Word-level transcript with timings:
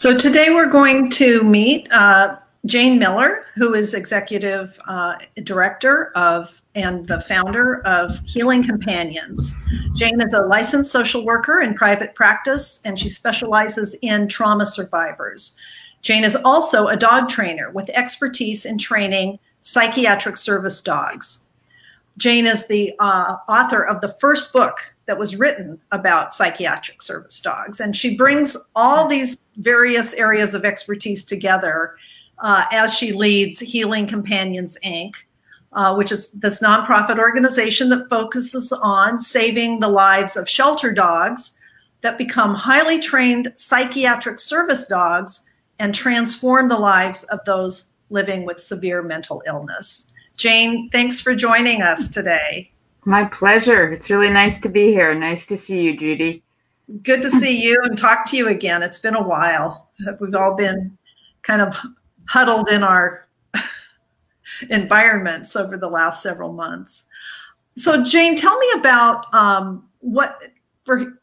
So 0.00 0.16
today 0.16 0.48
we're 0.48 0.70
going 0.70 1.10
to 1.10 1.42
meet 1.42 1.86
uh, 1.92 2.38
Jane 2.64 2.98
Miller, 2.98 3.44
who 3.54 3.74
is 3.74 3.92
executive 3.92 4.80
uh, 4.88 5.18
director 5.42 6.10
of 6.14 6.62
and 6.74 7.04
the 7.04 7.20
founder 7.20 7.82
of 7.82 8.18
Healing 8.24 8.64
Companions. 8.64 9.54
Jane 9.96 10.22
is 10.22 10.32
a 10.32 10.40
licensed 10.40 10.90
social 10.90 11.26
worker 11.26 11.60
in 11.60 11.74
private 11.74 12.14
practice, 12.14 12.80
and 12.86 12.98
she 12.98 13.10
specializes 13.10 13.94
in 14.00 14.26
trauma 14.26 14.64
survivors. 14.64 15.54
Jane 16.00 16.24
is 16.24 16.34
also 16.34 16.86
a 16.86 16.96
dog 16.96 17.28
trainer 17.28 17.70
with 17.70 17.90
expertise 17.90 18.64
in 18.64 18.78
training 18.78 19.38
psychiatric 19.60 20.38
service 20.38 20.80
dogs. 20.80 21.44
Jane 22.16 22.46
is 22.46 22.66
the 22.68 22.94
uh, 23.00 23.36
author 23.50 23.84
of 23.84 24.00
the 24.00 24.08
first 24.08 24.50
book 24.54 24.78
that 25.04 25.18
was 25.18 25.36
written 25.36 25.78
about 25.92 26.32
psychiatric 26.32 27.02
service 27.02 27.38
dogs, 27.38 27.80
and 27.80 27.94
she 27.94 28.16
brings 28.16 28.56
all 28.74 29.06
these 29.06 29.36
various 29.60 30.14
areas 30.14 30.54
of 30.54 30.64
expertise 30.64 31.24
together 31.24 31.96
uh, 32.38 32.64
as 32.72 32.94
she 32.94 33.12
leads 33.12 33.60
Healing 33.60 34.06
Companions 34.06 34.76
Inc., 34.84 35.14
uh, 35.72 35.94
which 35.94 36.10
is 36.10 36.32
this 36.32 36.60
nonprofit 36.60 37.18
organization 37.18 37.88
that 37.90 38.08
focuses 38.08 38.72
on 38.72 39.18
saving 39.18 39.80
the 39.80 39.88
lives 39.88 40.36
of 40.36 40.48
shelter 40.48 40.92
dogs 40.92 41.56
that 42.00 42.18
become 42.18 42.54
highly 42.54 42.98
trained 42.98 43.52
psychiatric 43.56 44.40
service 44.40 44.88
dogs 44.88 45.48
and 45.78 45.94
transform 45.94 46.68
the 46.68 46.78
lives 46.78 47.24
of 47.24 47.40
those 47.44 47.90
living 48.08 48.44
with 48.44 48.58
severe 48.58 49.02
mental 49.02 49.42
illness. 49.46 50.12
Jane, 50.36 50.88
thanks 50.90 51.20
for 51.20 51.34
joining 51.34 51.82
us 51.82 52.08
today. 52.08 52.70
My 53.04 53.24
pleasure. 53.24 53.92
It's 53.92 54.10
really 54.10 54.30
nice 54.30 54.60
to 54.60 54.68
be 54.68 54.90
here. 54.90 55.14
Nice 55.14 55.46
to 55.46 55.56
see 55.56 55.82
you, 55.82 55.96
Judy. 55.96 56.42
Good 57.02 57.22
to 57.22 57.30
see 57.30 57.62
you 57.62 57.80
and 57.84 57.96
talk 57.96 58.26
to 58.26 58.36
you 58.36 58.48
again. 58.48 58.82
It's 58.82 58.98
been 58.98 59.14
a 59.14 59.22
while. 59.22 59.90
We've 60.18 60.34
all 60.34 60.56
been 60.56 60.96
kind 61.42 61.62
of 61.62 61.76
huddled 62.26 62.70
in 62.70 62.82
our 62.82 63.28
environments 64.70 65.56
over 65.56 65.76
the 65.76 65.88
last 65.88 66.22
several 66.22 66.52
months. 66.52 67.06
So, 67.76 68.02
Jane, 68.02 68.36
tell 68.36 68.58
me 68.58 68.70
about 68.76 69.32
um, 69.32 69.88
what 70.00 70.42
for 70.84 71.20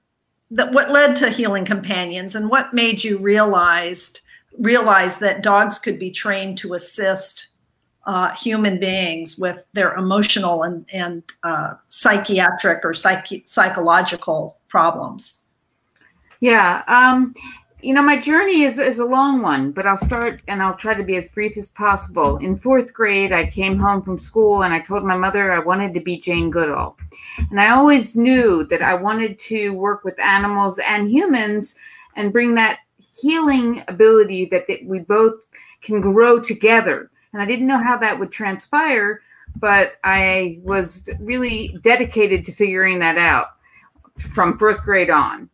that 0.52 0.72
what 0.72 0.92
led 0.92 1.16
to 1.17 1.30
Healing 1.30 1.66
Companions 1.66 2.36
and 2.36 2.49
what 2.49 2.73
made 2.73 3.03
you 3.03 3.17
realized 3.17 4.22
realize 4.59 5.17
that 5.20 5.44
dogs 5.44 5.77
could 5.77 5.99
be 5.99 6.09
trained 6.09 6.58
to 6.59 6.73
assist 6.73 7.49
uh, 8.05 8.33
human 8.33 8.80
beings 8.80 9.38
with 9.38 9.59
their 9.73 9.94
emotional 9.95 10.64
and 10.64 10.86
and 10.94 11.23
uh, 11.44 11.73
psychiatric 11.88 12.86
or 12.86 12.94
psych- 12.94 13.45
psychological 13.45 14.59
problems. 14.70 15.44
Yeah. 16.39 16.83
Um, 16.88 17.33
you 17.81 17.93
know, 17.93 18.02
my 18.02 18.17
journey 18.17 18.63
is, 18.63 18.80
is 18.80 18.99
a 18.99 19.05
long 19.05 19.41
one, 19.41 19.71
but 19.71 19.85
I'll 19.85 19.97
start 19.97 20.41
and 20.47 20.63
I'll 20.63 20.75
try 20.75 20.95
to 20.95 21.03
be 21.03 21.16
as 21.17 21.27
brief 21.30 21.57
as 21.57 21.69
possible. 21.69 22.38
In 22.38 22.57
fourth 22.57 22.91
grade, 22.91 23.31
I 23.31 23.45
came 23.45 23.77
home 23.77 24.02
from 24.02 24.17
school 24.17 24.63
and 24.63 24.73
I 24.73 24.80
told 24.80 25.03
my 25.03 25.15
mother 25.15 25.52
I 25.52 25.59
wanted 25.59 25.93
to 25.93 25.99
be 25.99 26.19
Jane 26.19 26.49
Goodall. 26.49 26.97
And 27.52 27.61
I 27.61 27.69
always 27.69 28.15
knew 28.15 28.63
that 28.65 28.81
I 28.81 28.95
wanted 28.95 29.38
to 29.39 29.69
work 29.69 30.03
with 30.03 30.19
animals 30.19 30.80
and 30.80 31.09
humans 31.09 31.75
and 32.15 32.33
bring 32.33 32.55
that 32.55 32.80
healing 32.97 33.83
ability 33.88 34.45
that, 34.45 34.65
that 34.67 34.83
we 34.83 34.99
both 34.99 35.35
can 35.81 36.02
grow 36.02 36.39
together. 36.39 37.11
And 37.31 37.41
I 37.41 37.45
didn't 37.45 37.67
know 37.67 37.81
how 37.81 37.97
that 37.99 38.17
would 38.17 38.31
transpire, 38.31 39.21
but 39.58 39.97
I 40.03 40.59
was 40.63 41.08
really 41.19 41.77
dedicated 41.81 42.43
to 42.45 42.52
figuring 42.52 42.97
that 42.99 43.19
out 43.19 43.49
from 44.17 44.58
first 44.58 44.83
grade 44.83 45.11
on. 45.11 45.47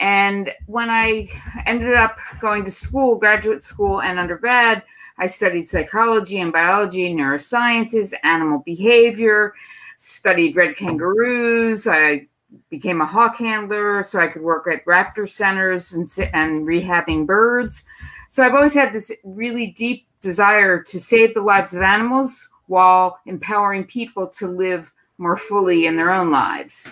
And 0.00 0.50
when 0.66 0.88
I 0.88 1.28
ended 1.66 1.94
up 1.94 2.18
going 2.40 2.64
to 2.64 2.70
school, 2.70 3.16
graduate 3.16 3.62
school 3.62 4.00
and 4.00 4.18
undergrad, 4.18 4.82
I 5.18 5.26
studied 5.26 5.68
psychology 5.68 6.40
and 6.40 6.50
biology, 6.50 7.14
neurosciences, 7.14 8.14
animal 8.24 8.62
behavior, 8.64 9.54
studied 9.98 10.56
red 10.56 10.76
kangaroos. 10.76 11.86
I 11.86 12.26
became 12.70 13.02
a 13.02 13.06
hawk 13.06 13.36
handler 13.36 14.02
so 14.02 14.18
I 14.18 14.28
could 14.28 14.40
work 14.40 14.66
at 14.66 14.84
raptor 14.86 15.28
centers 15.28 15.92
and, 15.92 16.10
and 16.32 16.66
rehabbing 16.66 17.26
birds. 17.26 17.84
So 18.30 18.42
I've 18.42 18.54
always 18.54 18.74
had 18.74 18.94
this 18.94 19.12
really 19.22 19.68
deep 19.68 20.06
desire 20.22 20.82
to 20.82 20.98
save 20.98 21.34
the 21.34 21.42
lives 21.42 21.74
of 21.74 21.82
animals 21.82 22.48
while 22.66 23.18
empowering 23.26 23.84
people 23.84 24.26
to 24.28 24.46
live 24.46 24.92
more 25.18 25.36
fully 25.36 25.84
in 25.84 25.96
their 25.96 26.10
own 26.10 26.30
lives. 26.30 26.90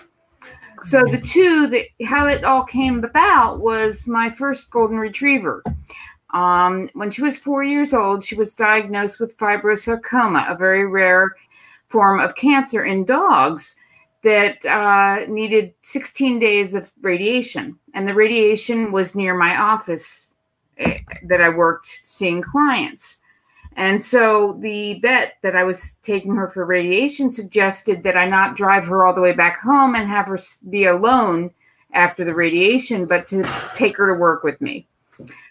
So 0.83 1.03
the 1.03 1.21
two 1.21 1.67
that 1.67 1.87
how 2.05 2.27
it 2.27 2.43
all 2.43 2.63
came 2.63 3.03
about 3.03 3.59
was 3.59 4.07
my 4.07 4.29
first 4.29 4.69
golden 4.71 4.97
retriever. 4.97 5.63
Um, 6.33 6.89
when 6.93 7.11
she 7.11 7.21
was 7.21 7.39
four 7.39 7.63
years 7.63 7.93
old, 7.93 8.23
she 8.23 8.35
was 8.35 8.53
diagnosed 8.53 9.19
with 9.19 9.37
fibrosarcoma, 9.37 10.51
a 10.51 10.55
very 10.55 10.85
rare 10.85 11.35
form 11.87 12.19
of 12.19 12.35
cancer 12.35 12.85
in 12.85 13.03
dogs 13.03 13.75
that 14.23 14.63
uh, 14.65 15.25
needed 15.27 15.73
16 15.81 16.39
days 16.39 16.75
of 16.75 16.91
radiation. 17.01 17.77
And 17.93 18.07
the 18.07 18.13
radiation 18.13 18.91
was 18.91 19.15
near 19.15 19.35
my 19.35 19.57
office 19.57 20.33
eh, 20.77 20.99
that 21.27 21.41
I 21.41 21.49
worked 21.49 21.87
seeing 22.03 22.41
clients. 22.41 23.18
And 23.79 24.03
so 24.03 24.57
the 24.59 24.99
vet 24.99 25.35
that 25.41 25.55
I 25.55 25.63
was 25.63 25.99
taking 26.03 26.35
her 26.35 26.49
for 26.49 26.65
radiation 26.65 27.31
suggested 27.31 28.03
that 28.03 28.17
I 28.17 28.27
not 28.27 28.57
drive 28.57 28.85
her 28.87 29.05
all 29.05 29.15
the 29.15 29.21
way 29.21 29.31
back 29.31 29.57
home 29.57 29.95
and 29.95 30.05
have 30.05 30.27
her 30.27 30.37
be 30.69 30.83
alone 30.83 31.49
after 31.93 32.25
the 32.25 32.33
radiation, 32.33 33.05
but 33.05 33.25
to 33.27 33.49
take 33.73 33.95
her 33.95 34.13
to 34.13 34.19
work 34.19 34.43
with 34.43 34.59
me. 34.59 34.85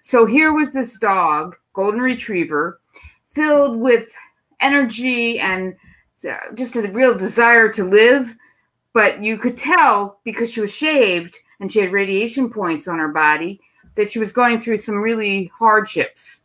So 0.02 0.26
here 0.26 0.52
was 0.52 0.72
this 0.72 0.98
dog, 0.98 1.56
golden 1.72 2.02
retriever, 2.02 2.82
filled 3.28 3.78
with 3.78 4.10
energy 4.60 5.38
and 5.40 5.74
uh, 6.28 6.36
just 6.54 6.76
a 6.76 6.82
real 6.82 7.16
desire 7.16 7.72
to 7.72 7.82
live. 7.82 8.36
But 8.92 9.24
you 9.24 9.38
could 9.38 9.56
tell 9.56 10.20
because 10.22 10.50
she 10.50 10.60
was 10.60 10.74
shaved 10.74 11.34
and 11.60 11.72
she 11.72 11.78
had 11.78 11.92
radiation 11.92 12.50
points 12.50 12.88
on 12.88 12.98
her 12.98 13.08
body 13.08 13.58
that 13.94 14.10
she 14.10 14.18
was 14.18 14.34
going 14.34 14.60
through 14.60 14.76
some 14.76 14.96
really 14.96 15.50
hardships 15.58 16.42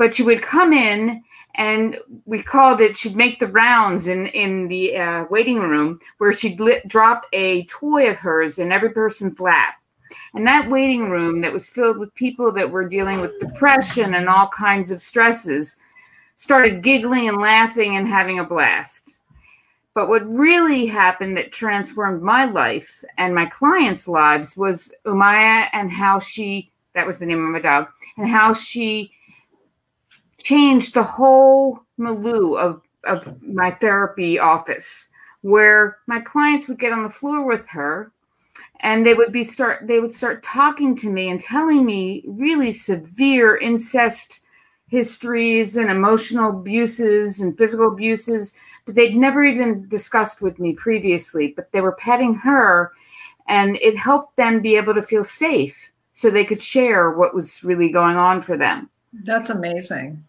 but 0.00 0.14
she 0.14 0.22
would 0.22 0.40
come 0.40 0.72
in 0.72 1.22
and 1.56 1.98
we 2.24 2.42
called 2.42 2.80
it 2.80 2.96
she'd 2.96 3.14
make 3.14 3.38
the 3.38 3.46
rounds 3.46 4.06
in 4.06 4.28
in 4.28 4.66
the 4.68 4.96
uh, 4.96 5.24
waiting 5.28 5.58
room 5.58 6.00
where 6.16 6.32
she'd 6.32 6.58
drop 6.86 7.24
a 7.34 7.64
toy 7.66 8.08
of 8.08 8.16
hers 8.16 8.58
in 8.58 8.72
every 8.72 8.88
person's 8.88 9.38
lap. 9.38 9.74
And 10.32 10.46
that 10.46 10.70
waiting 10.70 11.10
room 11.10 11.42
that 11.42 11.52
was 11.52 11.66
filled 11.66 11.98
with 11.98 12.14
people 12.14 12.50
that 12.52 12.70
were 12.70 12.88
dealing 12.88 13.20
with 13.20 13.38
depression 13.40 14.14
and 14.14 14.26
all 14.26 14.48
kinds 14.48 14.90
of 14.90 15.02
stresses 15.02 15.76
started 16.36 16.82
giggling 16.82 17.28
and 17.28 17.38
laughing 17.38 17.96
and 17.96 18.08
having 18.08 18.38
a 18.38 18.44
blast. 18.44 19.18
But 19.92 20.08
what 20.08 20.26
really 20.26 20.86
happened 20.86 21.36
that 21.36 21.52
transformed 21.52 22.22
my 22.22 22.46
life 22.46 23.04
and 23.18 23.34
my 23.34 23.44
clients 23.44 24.08
lives 24.08 24.56
was 24.56 24.90
umaya 25.04 25.66
and 25.74 25.92
how 25.92 26.20
she 26.20 26.72
that 26.94 27.06
was 27.06 27.18
the 27.18 27.26
name 27.26 27.44
of 27.44 27.50
my 27.50 27.60
dog 27.60 27.88
and 28.16 28.26
how 28.26 28.54
she 28.54 29.12
changed 30.42 30.94
the 30.94 31.02
whole 31.02 31.80
milieu 31.98 32.54
of, 32.54 32.82
of 33.04 33.42
my 33.42 33.70
therapy 33.70 34.38
office 34.38 35.08
where 35.42 35.98
my 36.06 36.20
clients 36.20 36.68
would 36.68 36.78
get 36.78 36.92
on 36.92 37.02
the 37.02 37.10
floor 37.10 37.46
with 37.46 37.66
her 37.66 38.12
and 38.80 39.04
they 39.04 39.14
would 39.14 39.32
be 39.32 39.44
start 39.44 39.86
they 39.86 40.00
would 40.00 40.12
start 40.12 40.42
talking 40.42 40.94
to 40.96 41.08
me 41.08 41.28
and 41.28 41.40
telling 41.40 41.84
me 41.84 42.22
really 42.26 42.72
severe 42.72 43.56
incest 43.56 44.40
histories 44.88 45.76
and 45.76 45.90
emotional 45.90 46.50
abuses 46.50 47.40
and 47.40 47.56
physical 47.56 47.88
abuses 47.88 48.54
that 48.84 48.94
they'd 48.94 49.16
never 49.16 49.44
even 49.44 49.88
discussed 49.88 50.42
with 50.42 50.58
me 50.58 50.74
previously 50.74 51.54
but 51.56 51.70
they 51.72 51.80
were 51.80 51.92
petting 51.92 52.34
her 52.34 52.92
and 53.48 53.76
it 53.76 53.96
helped 53.96 54.36
them 54.36 54.60
be 54.60 54.76
able 54.76 54.94
to 54.94 55.02
feel 55.02 55.24
safe 55.24 55.90
so 56.12 56.30
they 56.30 56.44
could 56.44 56.62
share 56.62 57.12
what 57.12 57.34
was 57.34 57.64
really 57.64 57.90
going 57.90 58.16
on 58.16 58.42
for 58.42 58.56
them. 58.56 58.90
That's 59.24 59.50
amazing 59.50 60.22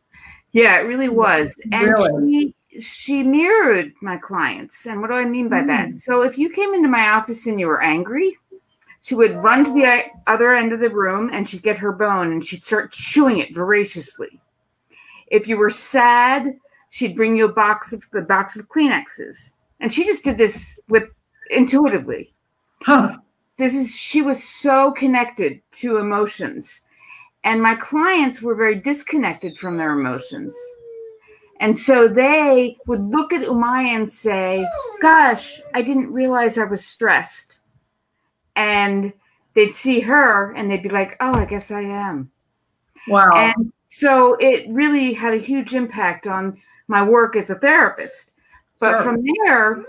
yeah, 0.51 0.77
it 0.77 0.83
really 0.83 1.09
was. 1.09 1.55
And 1.71 1.89
really? 1.89 2.53
she 2.71 2.79
she 2.79 3.23
mirrored 3.23 3.93
my 4.01 4.17
clients. 4.17 4.85
And 4.85 5.01
what 5.01 5.07
do 5.07 5.13
I 5.13 5.25
mean 5.25 5.49
by 5.49 5.61
mm. 5.61 5.67
that? 5.67 5.95
So 5.95 6.21
if 6.21 6.37
you 6.37 6.49
came 6.49 6.73
into 6.73 6.87
my 6.87 7.09
office 7.09 7.45
and 7.47 7.59
you 7.59 7.67
were 7.67 7.81
angry, 7.81 8.37
she 9.01 9.15
would 9.15 9.35
run 9.43 9.65
to 9.65 9.73
the 9.73 10.03
other 10.27 10.53
end 10.53 10.73
of 10.73 10.79
the 10.79 10.89
room 10.89 11.29
and 11.33 11.47
she'd 11.47 11.63
get 11.63 11.77
her 11.77 11.91
bone 11.91 12.31
and 12.31 12.45
she'd 12.45 12.63
start 12.63 12.91
chewing 12.91 13.39
it 13.39 13.53
voraciously. 13.53 14.39
If 15.27 15.47
you 15.47 15.57
were 15.57 15.69
sad, 15.69 16.57
she'd 16.89 17.15
bring 17.15 17.35
you 17.35 17.45
a 17.45 17.53
box 17.53 17.93
of 17.93 18.03
the 18.11 18.21
box 18.21 18.55
of 18.55 18.67
Kleenexes. 18.67 19.51
And 19.79 19.93
she 19.93 20.05
just 20.05 20.23
did 20.23 20.37
this 20.37 20.79
with 20.87 21.03
intuitively. 21.49 22.33
Huh. 22.83 23.17
This 23.57 23.73
is 23.73 23.91
she 23.91 24.21
was 24.21 24.43
so 24.43 24.91
connected 24.91 25.61
to 25.73 25.97
emotions 25.97 26.81
and 27.43 27.61
my 27.61 27.75
clients 27.75 28.41
were 28.41 28.55
very 28.55 28.75
disconnected 28.75 29.57
from 29.57 29.77
their 29.77 29.91
emotions. 29.91 30.55
And 31.59 31.77
so 31.77 32.07
they 32.07 32.77
would 32.87 33.03
look 33.09 33.33
at 33.33 33.47
Umaya 33.47 33.95
and 33.95 34.11
say, 34.11 34.65
Gosh, 35.01 35.61
I 35.73 35.81
didn't 35.81 36.11
realize 36.11 36.57
I 36.57 36.63
was 36.63 36.85
stressed. 36.85 37.59
And 38.55 39.13
they'd 39.53 39.75
see 39.75 39.99
her 39.99 40.53
and 40.53 40.69
they'd 40.69 40.83
be 40.83 40.89
like, 40.89 41.17
Oh, 41.19 41.33
I 41.33 41.45
guess 41.45 41.69
I 41.71 41.81
am. 41.81 42.31
Wow. 43.07 43.29
And 43.33 43.71
so 43.87 44.35
it 44.35 44.67
really 44.69 45.13
had 45.13 45.33
a 45.33 45.37
huge 45.37 45.75
impact 45.75 46.25
on 46.25 46.59
my 46.87 47.03
work 47.03 47.35
as 47.35 47.49
a 47.49 47.55
therapist. 47.55 48.31
But 48.79 48.93
sure. 48.93 49.03
from 49.03 49.23
there, 49.23 49.83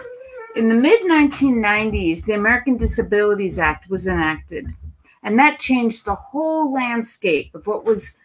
in 0.57 0.69
the 0.69 0.75
mid 0.75 1.01
1990s, 1.03 2.25
the 2.25 2.35
American 2.35 2.77
Disabilities 2.77 3.59
Act 3.59 3.89
was 3.89 4.07
enacted, 4.07 4.67
and 5.23 5.39
that 5.39 5.59
changed 5.61 6.05
the 6.05 6.15
whole 6.15 6.73
landscape 6.73 7.55
of 7.55 7.67
what 7.67 7.85
was 7.85 8.17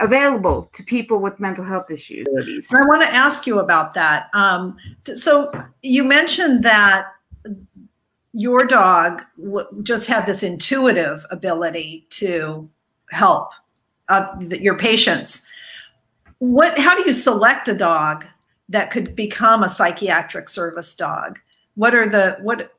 available 0.00 0.68
to 0.72 0.82
people 0.82 1.18
with 1.18 1.38
mental 1.38 1.64
health 1.64 1.90
issues. 1.90 2.26
I 2.72 2.82
want 2.86 3.02
to 3.02 3.14
ask 3.14 3.46
you 3.46 3.60
about 3.60 3.94
that. 3.94 4.28
Um, 4.34 4.76
so 5.14 5.52
you 5.82 6.02
mentioned 6.02 6.64
that 6.64 7.06
your 8.32 8.64
dog 8.64 9.22
w- 9.38 9.66
just 9.82 10.08
had 10.08 10.26
this 10.26 10.42
intuitive 10.42 11.24
ability 11.30 12.06
to 12.10 12.68
help 13.10 13.52
uh, 14.08 14.34
your 14.40 14.76
patients. 14.76 15.48
What? 16.38 16.76
How 16.78 16.96
do 16.96 17.04
you 17.04 17.14
select 17.14 17.68
a 17.68 17.74
dog 17.74 18.26
that 18.68 18.90
could 18.90 19.14
become 19.14 19.62
a 19.62 19.68
psychiatric 19.68 20.48
service 20.48 20.94
dog? 20.94 21.38
What 21.76 21.94
are 21.94 22.08
the 22.08 22.38
what? 22.42 22.74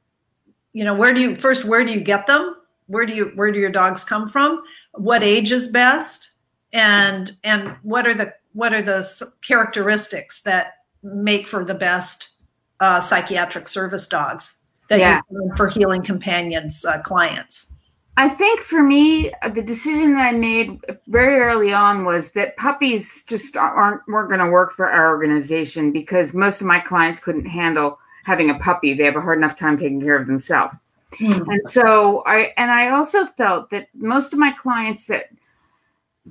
You 0.74 0.83
know, 0.83 0.94
where 0.94 1.13
do 1.13 1.21
you 1.21 1.36
first? 1.38 1.63
Where 1.63 1.86
do 1.86 1.94
you 1.94 2.01
get 2.01 2.27
them? 2.27 2.57
Where 2.88 3.06
do 3.06 3.14
you 3.14 3.32
where 3.36 3.52
do 3.52 3.60
your 3.60 3.72
dogs 3.72 4.04
come 4.04 4.28
from? 4.28 4.64
What 4.94 5.24
age 5.24 5.52
is 5.52 5.68
best? 5.68 6.32
And 6.74 7.32
and 7.44 7.76
what 7.84 8.08
are 8.08 8.14
the 8.14 8.34
what 8.54 8.74
are 8.74 8.82
the 8.82 9.32
characteristics 9.42 10.42
that 10.44 10.74
make 11.04 11.48
for 11.48 11.66
the 11.66 11.76
best 11.76 12.36
uh, 12.80 13.00
psychiatric 13.00 13.68
service 13.68 14.08
dogs 14.08 14.62
that 14.90 15.00
yeah. 15.00 15.22
you 15.32 15.52
for 15.56 15.68
healing 15.68 16.04
companions 16.04 16.86
uh, 16.86 17.00
clients? 17.02 17.74
I 18.18 18.30
think 18.30 18.62
for 18.62 18.82
me, 18.82 19.32
the 19.54 19.62
decision 19.62 20.14
that 20.14 20.28
I 20.28 20.32
made 20.32 20.80
very 21.08 21.38
early 21.38 21.74
on 21.74 22.06
was 22.06 22.32
that 22.32 22.56
puppies 22.56 23.24
just 23.28 23.58
aren't 23.58 24.02
weren't 24.08 24.30
going 24.30 24.40
to 24.40 24.50
work 24.50 24.74
for 24.74 24.90
our 24.90 25.10
organization 25.10 25.92
because 25.92 26.34
most 26.34 26.62
of 26.62 26.68
my 26.68 26.80
clients 26.80 27.20
couldn't 27.20 27.46
handle 27.46 28.00
having 28.24 28.50
a 28.50 28.58
puppy. 28.60 28.94
They 28.94 29.04
have 29.04 29.18
a 29.18 29.22
hard 29.22 29.38
enough 29.38 29.58
time 29.58 29.78
taking 29.78 30.00
care 30.00 30.18
of 30.18 30.28
themselves. 30.28 30.76
Mm. 31.19 31.47
And 31.47 31.69
so 31.69 32.23
I 32.25 32.53
and 32.57 32.71
I 32.71 32.89
also 32.89 33.25
felt 33.25 33.69
that 33.69 33.88
most 33.94 34.33
of 34.33 34.39
my 34.39 34.51
clients 34.51 35.06
that 35.06 35.25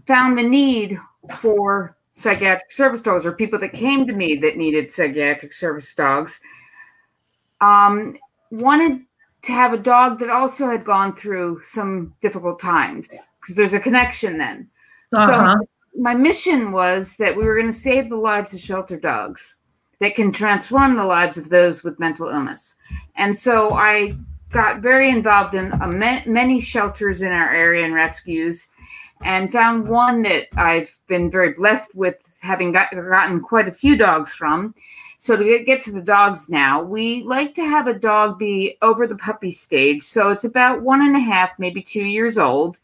found 0.06 0.36
the 0.36 0.42
need 0.42 0.98
for 1.38 1.96
psychiatric 2.14 2.70
service 2.70 3.00
dogs 3.00 3.26
or 3.26 3.32
people 3.32 3.58
that 3.58 3.72
came 3.72 4.06
to 4.06 4.12
me 4.12 4.36
that 4.36 4.56
needed 4.56 4.92
psychiatric 4.92 5.52
service 5.52 5.94
dogs 5.94 6.40
um, 7.60 8.16
wanted 8.50 9.00
to 9.42 9.52
have 9.52 9.72
a 9.72 9.78
dog 9.78 10.18
that 10.20 10.30
also 10.30 10.68
had 10.68 10.84
gone 10.84 11.14
through 11.14 11.60
some 11.64 12.14
difficult 12.20 12.60
times 12.60 13.08
because 13.40 13.54
there's 13.56 13.74
a 13.74 13.80
connection 13.80 14.38
then. 14.38 14.68
Uh-huh. 15.12 15.56
So 15.58 15.66
my 16.00 16.14
mission 16.14 16.72
was 16.72 17.16
that 17.16 17.36
we 17.36 17.44
were 17.44 17.54
going 17.54 17.70
to 17.70 17.72
save 17.72 18.08
the 18.08 18.16
lives 18.16 18.54
of 18.54 18.60
shelter 18.60 18.96
dogs 18.96 19.56
that 20.00 20.14
can 20.14 20.32
transform 20.32 20.96
the 20.96 21.04
lives 21.04 21.36
of 21.36 21.48
those 21.48 21.84
with 21.84 21.98
mental 22.00 22.28
illness. 22.28 22.74
And 23.16 23.36
so 23.36 23.74
I 23.74 24.16
got 24.54 24.80
very 24.80 25.10
involved 25.10 25.54
in 25.54 25.70
many 25.86 26.60
shelters 26.60 27.20
in 27.20 27.32
our 27.32 27.54
area 27.54 27.84
and 27.84 27.92
rescues 27.94 28.68
and 29.22 29.52
found 29.52 29.86
one 29.86 30.22
that 30.22 30.46
I've 30.56 30.96
been 31.08 31.30
very 31.30 31.52
blessed 31.52 31.94
with 31.94 32.16
having 32.40 32.72
got, 32.72 32.90
gotten 32.92 33.40
quite 33.40 33.68
a 33.68 33.72
few 33.72 33.96
dogs 33.96 34.32
from 34.32 34.74
so 35.24 35.36
to 35.36 35.42
get, 35.42 35.64
get 35.64 35.82
to 35.84 35.90
the 35.90 36.02
dogs 36.02 36.50
now, 36.50 36.82
we 36.82 37.22
like 37.22 37.54
to 37.54 37.64
have 37.64 37.86
a 37.86 37.98
dog 37.98 38.38
be 38.38 38.76
over 38.82 39.06
the 39.06 39.16
puppy 39.16 39.50
stage. 39.50 40.02
So 40.02 40.30
it's 40.30 40.44
about 40.44 40.82
one 40.82 41.00
and 41.00 41.16
a 41.16 41.18
half, 41.18 41.50
maybe 41.58 41.82
two 41.82 42.04
years 42.04 42.36
old. 42.36 42.78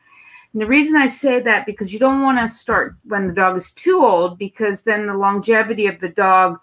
And 0.55 0.63
the 0.63 0.67
reason 0.67 0.97
I 0.97 1.07
say 1.07 1.41
that 1.41 1.67
because 1.67 1.93
you 1.93 1.99
don't 1.99 2.23
want 2.23 2.39
to 2.39 2.49
start 2.49 2.97
when 3.05 3.27
the 3.27 3.35
dog 3.35 3.59
is 3.59 3.73
too 3.73 4.01
old 4.01 4.39
because 4.39 4.81
then 4.81 5.07
the 5.07 5.13
longevity 5.13 5.87
of 5.87 6.01
the 6.01 6.09
dog 6.09 6.59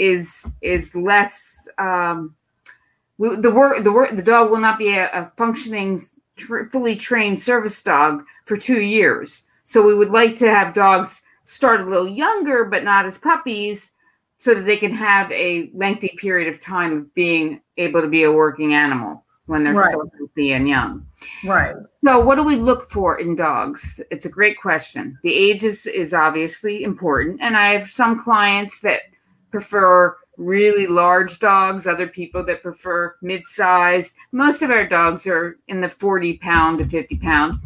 is 0.00 0.50
is 0.62 0.92
less. 0.96 1.68
Um, 1.78 2.34
the 3.20 3.50
work 3.50 3.84
the 3.84 3.92
work 3.92 4.16
the 4.16 4.22
dog 4.22 4.50
will 4.50 4.60
not 4.60 4.78
be 4.78 4.90
a, 4.90 5.10
a 5.12 5.32
functioning, 5.36 6.04
tr- 6.36 6.64
fully 6.72 6.96
trained 6.96 7.40
service 7.40 7.82
dog 7.82 8.24
for 8.46 8.56
two 8.56 8.80
years. 8.80 9.44
So 9.64 9.82
we 9.82 9.94
would 9.94 10.10
like 10.10 10.36
to 10.36 10.48
have 10.48 10.74
dogs 10.74 11.22
start 11.44 11.80
a 11.80 11.84
little 11.84 12.08
younger, 12.08 12.64
but 12.64 12.82
not 12.84 13.06
as 13.06 13.18
puppies 13.18 13.92
so 14.38 14.54
that 14.54 14.64
they 14.64 14.78
can 14.78 14.92
have 14.94 15.30
a 15.32 15.70
lengthy 15.74 16.16
period 16.16 16.52
of 16.52 16.60
time 16.60 16.96
of 16.96 17.14
being 17.14 17.60
able 17.76 18.00
to 18.00 18.08
be 18.08 18.22
a 18.22 18.32
working 18.32 18.72
animal 18.72 19.22
when 19.46 19.62
they're 19.62 19.74
right. 19.74 19.90
still 19.90 20.10
healthy 20.16 20.52
and 20.52 20.66
young. 20.68 21.06
Right. 21.44 21.74
So, 22.04 22.20
what 22.20 22.36
do 22.36 22.42
we 22.42 22.56
look 22.56 22.90
for 22.90 23.18
in 23.18 23.36
dogs? 23.36 24.00
It's 24.10 24.24
a 24.24 24.30
great 24.30 24.58
question. 24.58 25.18
The 25.22 25.34
age 25.34 25.64
is, 25.64 25.86
is 25.86 26.14
obviously 26.14 26.84
important. 26.84 27.40
And 27.42 27.56
I 27.56 27.72
have 27.72 27.90
some 27.90 28.22
clients 28.22 28.80
that 28.80 29.02
prefer 29.50 30.16
really 30.40 30.86
large 30.86 31.38
dogs, 31.38 31.86
other 31.86 32.06
people 32.06 32.42
that 32.44 32.62
prefer 32.62 33.14
mid 33.22 33.46
size. 33.46 34.12
Most 34.32 34.62
of 34.62 34.70
our 34.70 34.88
dogs 34.88 35.26
are 35.26 35.58
in 35.68 35.80
the 35.80 35.90
40 35.90 36.38
pound 36.38 36.78
to 36.78 36.88
50 36.88 37.16
pound. 37.16 37.60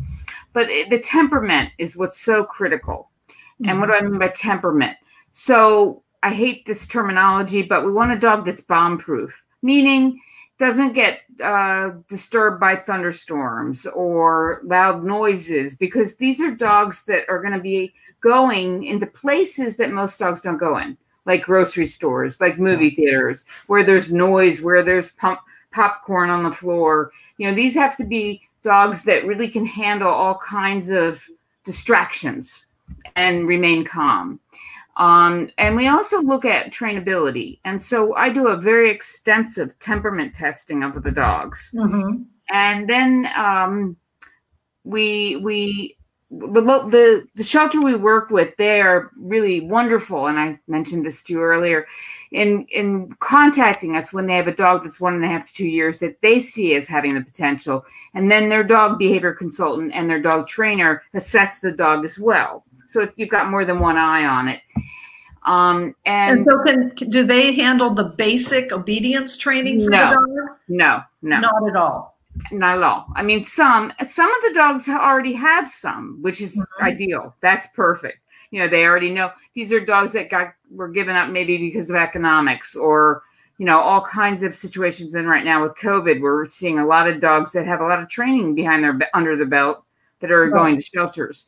But 0.52 0.68
it, 0.70 0.90
the 0.90 0.98
temperament 0.98 1.70
is 1.78 1.96
what's 1.96 2.20
so 2.20 2.44
critical. 2.44 3.10
Mm-hmm. 3.30 3.70
And 3.70 3.80
what 3.80 3.86
do 3.86 3.94
I 3.94 4.02
mean 4.02 4.18
by 4.18 4.28
temperament? 4.28 4.96
So, 5.30 6.02
I 6.22 6.32
hate 6.32 6.64
this 6.64 6.86
terminology, 6.86 7.60
but 7.62 7.84
we 7.84 7.92
want 7.92 8.12
a 8.12 8.18
dog 8.18 8.46
that's 8.46 8.62
bomb 8.62 8.96
proof, 8.96 9.44
meaning 9.60 10.18
doesn't 10.58 10.94
get 10.94 11.20
uh, 11.44 11.90
disturbed 12.08 12.58
by 12.58 12.76
thunderstorms 12.76 13.84
or 13.94 14.62
loud 14.64 15.04
noises, 15.04 15.76
because 15.76 16.16
these 16.16 16.40
are 16.40 16.50
dogs 16.50 17.04
that 17.08 17.24
are 17.28 17.42
going 17.42 17.52
to 17.52 17.60
be 17.60 17.92
going 18.22 18.84
into 18.84 19.06
places 19.06 19.76
that 19.76 19.92
most 19.92 20.18
dogs 20.18 20.40
don't 20.40 20.56
go 20.56 20.78
in, 20.78 20.96
like 21.26 21.42
grocery 21.42 21.86
stores, 21.86 22.40
like 22.40 22.58
movie 22.58 22.90
theaters, 22.90 23.44
where 23.66 23.84
there's 23.84 24.12
noise, 24.12 24.60
where 24.60 24.82
there's 24.82 25.10
pump, 25.12 25.40
popcorn 25.72 26.30
on 26.30 26.44
the 26.44 26.52
floor. 26.52 27.10
You 27.38 27.48
know, 27.48 27.54
these 27.54 27.74
have 27.74 27.96
to 27.96 28.04
be 28.04 28.42
dogs 28.62 29.02
that 29.04 29.26
really 29.26 29.48
can 29.48 29.66
handle 29.66 30.08
all 30.08 30.38
kinds 30.38 30.90
of 30.90 31.22
distractions 31.64 32.64
and 33.16 33.46
remain 33.46 33.84
calm. 33.84 34.40
Um, 34.96 35.50
and 35.58 35.74
we 35.74 35.88
also 35.88 36.20
look 36.20 36.44
at 36.44 36.72
trainability. 36.72 37.58
And 37.64 37.82
so 37.82 38.14
I 38.14 38.28
do 38.28 38.48
a 38.48 38.56
very 38.56 38.90
extensive 38.90 39.78
temperament 39.80 40.34
testing 40.34 40.84
of 40.84 41.02
the 41.02 41.10
dogs. 41.10 41.70
Mm-hmm. 41.74 42.22
And 42.50 42.88
then 42.88 43.28
um, 43.36 43.96
we, 44.84 45.36
we, 45.36 45.96
the, 46.38 46.60
the 46.90 47.28
the 47.34 47.44
shelter 47.44 47.80
we 47.80 47.94
work 47.94 48.30
with 48.30 48.56
they 48.56 48.80
are 48.80 49.10
really 49.16 49.60
wonderful 49.60 50.26
and 50.26 50.38
i 50.38 50.58
mentioned 50.66 51.04
this 51.04 51.22
to 51.22 51.32
you 51.32 51.42
earlier 51.42 51.86
in 52.32 52.66
in 52.70 53.12
contacting 53.20 53.96
us 53.96 54.12
when 54.12 54.26
they 54.26 54.36
have 54.36 54.48
a 54.48 54.54
dog 54.54 54.82
that's 54.82 55.00
one 55.00 55.14
and 55.14 55.24
a 55.24 55.28
half 55.28 55.46
to 55.46 55.54
two 55.54 55.68
years 55.68 55.98
that 55.98 56.20
they 56.22 56.38
see 56.38 56.74
as 56.74 56.86
having 56.86 57.14
the 57.14 57.20
potential 57.20 57.84
and 58.14 58.30
then 58.30 58.48
their 58.48 58.64
dog 58.64 58.98
behavior 58.98 59.32
consultant 59.32 59.92
and 59.94 60.08
their 60.08 60.20
dog 60.20 60.46
trainer 60.46 61.02
assess 61.14 61.60
the 61.60 61.72
dog 61.72 62.04
as 62.04 62.18
well 62.18 62.64
so 62.94 63.00
if 63.00 63.12
you've 63.16 63.28
got 63.28 63.50
more 63.50 63.64
than 63.64 63.80
one 63.80 63.96
eye 63.96 64.24
on 64.24 64.46
it. 64.46 64.60
Um, 65.46 65.96
and, 66.06 66.38
and 66.38 66.46
so 66.48 66.62
can, 66.62 67.10
do 67.10 67.24
they 67.24 67.52
handle 67.52 67.90
the 67.90 68.04
basic 68.04 68.72
obedience 68.72 69.36
training 69.36 69.84
for 69.84 69.90
no, 69.90 69.98
the 69.98 70.14
dog? 70.14 70.58
No, 70.68 71.02
no, 71.22 71.40
not 71.40 71.68
at 71.68 71.76
all. 71.76 72.13
Not 72.50 72.78
at 72.78 72.82
all. 72.82 73.06
I 73.14 73.22
mean, 73.22 73.42
some 73.44 73.92
some 74.06 74.30
of 74.30 74.42
the 74.42 74.54
dogs 74.54 74.88
already 74.88 75.34
have 75.34 75.70
some, 75.70 76.18
which 76.20 76.40
is 76.40 76.56
mm-hmm. 76.56 76.84
ideal. 76.84 77.34
That's 77.40 77.68
perfect. 77.74 78.18
You 78.50 78.60
know, 78.60 78.68
they 78.68 78.86
already 78.86 79.10
know 79.10 79.32
these 79.54 79.72
are 79.72 79.80
dogs 79.80 80.12
that 80.12 80.30
got 80.30 80.54
were 80.70 80.88
given 80.88 81.16
up 81.16 81.30
maybe 81.30 81.58
because 81.58 81.90
of 81.90 81.96
economics 81.96 82.74
or 82.74 83.22
you 83.58 83.66
know 83.66 83.80
all 83.80 84.00
kinds 84.00 84.42
of 84.42 84.54
situations. 84.54 85.14
And 85.14 85.28
right 85.28 85.44
now 85.44 85.62
with 85.62 85.76
COVID, 85.76 86.20
we're 86.20 86.48
seeing 86.48 86.78
a 86.78 86.86
lot 86.86 87.08
of 87.08 87.20
dogs 87.20 87.52
that 87.52 87.66
have 87.66 87.80
a 87.80 87.86
lot 87.86 88.02
of 88.02 88.08
training 88.08 88.54
behind 88.54 88.82
their 88.82 88.98
under 89.14 89.36
the 89.36 89.46
belt 89.46 89.84
that 90.20 90.30
are 90.30 90.42
right. 90.42 90.52
going 90.52 90.76
to 90.76 90.82
shelters. 90.82 91.46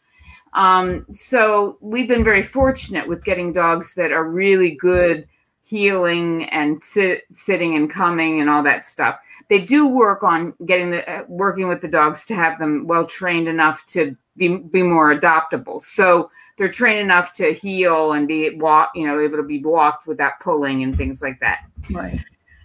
Um, 0.54 1.04
so 1.12 1.76
we've 1.80 2.08
been 2.08 2.24
very 2.24 2.42
fortunate 2.42 3.06
with 3.06 3.24
getting 3.24 3.52
dogs 3.52 3.94
that 3.94 4.12
are 4.12 4.24
really 4.24 4.70
good 4.70 5.28
heeling 5.66 6.44
and 6.50 6.82
sit, 6.82 7.24
sitting 7.32 7.74
and 7.74 7.90
coming 7.90 8.40
and 8.40 8.48
all 8.48 8.62
that 8.62 8.86
stuff. 8.86 9.18
They 9.48 9.58
do 9.58 9.86
work 9.86 10.22
on 10.22 10.54
getting 10.64 10.90
the 10.90 11.08
uh, 11.10 11.24
working 11.26 11.66
with 11.66 11.80
the 11.80 11.88
dogs 11.88 12.24
to 12.26 12.36
have 12.36 12.58
them 12.58 12.86
well 12.86 13.04
trained 13.04 13.48
enough 13.48 13.84
to 13.86 14.16
be 14.36 14.56
be 14.58 14.82
more 14.82 15.12
adoptable. 15.12 15.82
So 15.82 16.30
they're 16.56 16.68
trained 16.68 17.00
enough 17.00 17.32
to 17.34 17.52
heel 17.52 18.12
and 18.12 18.28
be 18.28 18.50
walk, 18.50 18.92
you 18.94 19.06
know, 19.06 19.20
able 19.20 19.38
to 19.38 19.42
be 19.42 19.62
walked 19.62 20.06
without 20.06 20.38
pulling 20.40 20.84
and 20.84 20.96
things 20.96 21.20
like 21.20 21.40
that. 21.40 21.64
Right. 21.90 22.20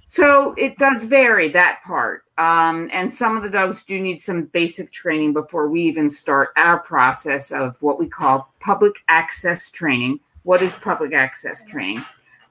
So 0.06 0.54
it 0.58 0.78
does 0.78 1.04
vary 1.04 1.50
that 1.50 1.80
part. 1.84 2.24
Um, 2.38 2.90
and 2.92 3.12
some 3.12 3.36
of 3.38 3.44
the 3.44 3.50
dogs 3.50 3.84
do 3.84 4.00
need 4.00 4.22
some 4.22 4.44
basic 4.44 4.92
training 4.92 5.34
before 5.34 5.70
we 5.70 5.82
even 5.84 6.10
start 6.10 6.50
our 6.58 6.80
process 6.80 7.52
of 7.52 7.82
what 7.82 7.98
we 7.98 8.08
call 8.08 8.54
public 8.60 8.96
access 9.08 9.72
training. 9.72 10.20
What 10.44 10.62
is 10.62 10.76
public 10.76 11.14
access 11.14 11.64
training? 11.64 12.04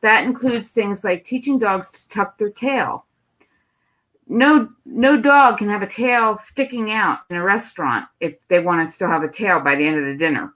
That 0.02 0.24
includes 0.24 0.68
things 0.68 1.04
like 1.04 1.24
teaching 1.24 1.58
dogs 1.58 1.90
to 1.92 2.08
tuck 2.08 2.38
their 2.38 2.50
tail. 2.50 3.06
no 4.28 4.68
no 4.84 5.20
dog 5.20 5.58
can 5.58 5.68
have 5.68 5.82
a 5.82 5.86
tail 5.86 6.38
sticking 6.38 6.90
out 6.90 7.20
in 7.30 7.36
a 7.36 7.42
restaurant 7.42 8.06
if 8.20 8.36
they 8.48 8.60
want 8.60 8.86
to 8.86 8.92
still 8.92 9.08
have 9.08 9.22
a 9.22 9.28
tail 9.28 9.60
by 9.60 9.74
the 9.74 9.86
end 9.86 9.98
of 9.98 10.04
the 10.04 10.16
dinner. 10.16 10.54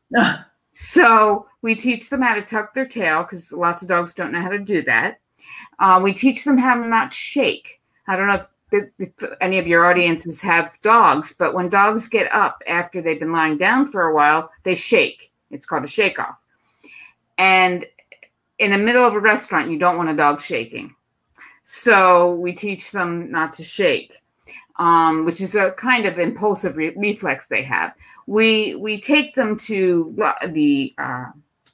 so 0.73 1.47
we 1.63 1.75
teach 1.75 2.09
them 2.09 2.23
how 2.23 2.35
to 2.35 2.43
tuck 2.43 2.75
their 2.75 2.87
tail 2.87 3.23
because 3.23 3.53
lots 3.53 3.83
of 3.83 3.89
dogs 3.89 4.15
don't 4.15 4.33
know 4.33 4.41
how 4.41 4.51
to 4.51 4.59
do 4.59 4.83
that. 4.83 5.19
Uh, 5.79 6.01
we 6.03 6.13
teach 6.13 6.45
them 6.45 6.59
how 6.59 6.75
to 6.75 6.87
not 6.87 7.13
shake. 7.13 7.81
I 8.07 8.17
don't 8.17 8.29
know 8.29 8.45
if, 8.73 8.91
if 8.99 9.31
any 9.41 9.59
of 9.59 9.67
your 9.67 9.87
audiences 9.87 10.41
have 10.41 10.79
dogs, 10.83 11.35
but 11.39 11.55
when 11.55 11.69
dogs 11.69 12.09
get 12.09 12.33
up 12.33 12.63
after 12.67 13.01
they've 13.01 13.19
been 13.19 13.33
lying 13.33 13.57
down 13.59 13.87
for 13.87 14.03
a 14.03 14.15
while, 14.15 14.51
they 14.63 14.75
shake. 14.75 15.33
It's 15.51 15.67
called 15.67 15.85
a 15.85 15.89
shake 15.89 16.19
off. 16.19 16.37
And 17.39 17.87
in 18.59 18.71
the 18.71 18.79
middle 18.79 19.07
of 19.07 19.15
a 19.15 19.21
restaurant, 19.21 19.71
you 19.71 19.79
don't 19.79 19.97
want 19.97 20.11
a 20.11 20.17
dog 20.17 20.41
shaking. 20.41 20.95
So 21.65 22.35
we 22.35 22.53
teach 22.53 22.91
them 22.91 23.31
not 23.31 23.55
to 23.55 23.65
shake, 23.65 24.13
um, 24.79 25.25
which 25.25 25.41
is 25.41 25.55
a 25.55 25.73
kind 25.73 26.07
of 26.07 26.19
impulsive 26.19 26.77
re- 26.77 26.93
reflex 26.97 27.47
they 27.47 27.63
have. 27.63 27.95
We 28.27 28.75
we 28.77 29.01
take 29.01 29.35
them 29.35 29.57
to 29.61 30.15
the 30.49 30.95
uh, 30.99 31.27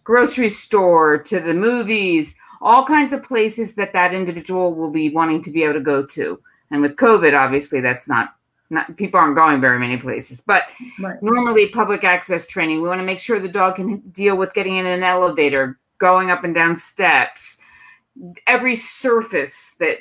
grocery 0.04 0.49
store, 0.49 1.18
to 1.18 1.40
the 1.40 1.54
movies, 1.54 2.37
all 2.60 2.87
kinds 2.87 3.12
of 3.12 3.22
places 3.22 3.75
that 3.75 3.92
that 3.92 4.14
individual 4.14 4.75
will 4.75 4.90
be 4.90 5.10
wanting 5.10 5.42
to 5.42 5.50
be 5.50 5.64
able 5.64 5.75
to 5.75 5.80
go 5.80 6.04
to. 6.04 6.40
And 6.70 6.82
with 6.82 6.96
COVID, 6.96 7.37
obviously, 7.37 7.80
that's 7.80 8.06
not 8.06 8.34
not 8.72 8.96
people 8.96 9.18
aren't 9.18 9.34
going 9.34 9.60
very 9.60 9.80
many 9.80 9.96
places. 9.96 10.40
But 10.40 10.62
right. 11.00 11.20
normally, 11.20 11.68
public 11.68 12.04
access 12.04 12.46
training, 12.46 12.80
we 12.80 12.88
want 12.88 13.00
to 13.00 13.04
make 13.04 13.18
sure 13.18 13.40
the 13.40 13.49
dog 13.49 13.76
can 13.76 13.99
deal 14.10 14.37
with 14.37 14.54
getting 14.54 14.76
in 14.76 14.87
an 14.87 15.02
elevator, 15.02 15.79
going 16.00 16.30
up 16.30 16.42
and 16.42 16.54
down 16.54 16.75
steps, 16.75 17.59
every 18.47 18.75
surface 18.75 19.76
that 19.78 19.99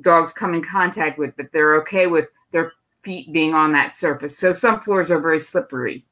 dogs 0.00 0.32
come 0.32 0.54
in 0.54 0.64
contact 0.64 1.18
with, 1.18 1.36
that 1.36 1.52
they're 1.52 1.76
okay 1.76 2.06
with 2.06 2.26
their 2.50 2.72
feet 3.02 3.32
being 3.32 3.54
on 3.54 3.72
that 3.72 3.94
surface. 3.94 4.36
So 4.36 4.52
some 4.52 4.80
floors 4.80 5.10
are 5.10 5.20
very 5.20 5.38
slippery. 5.38 6.04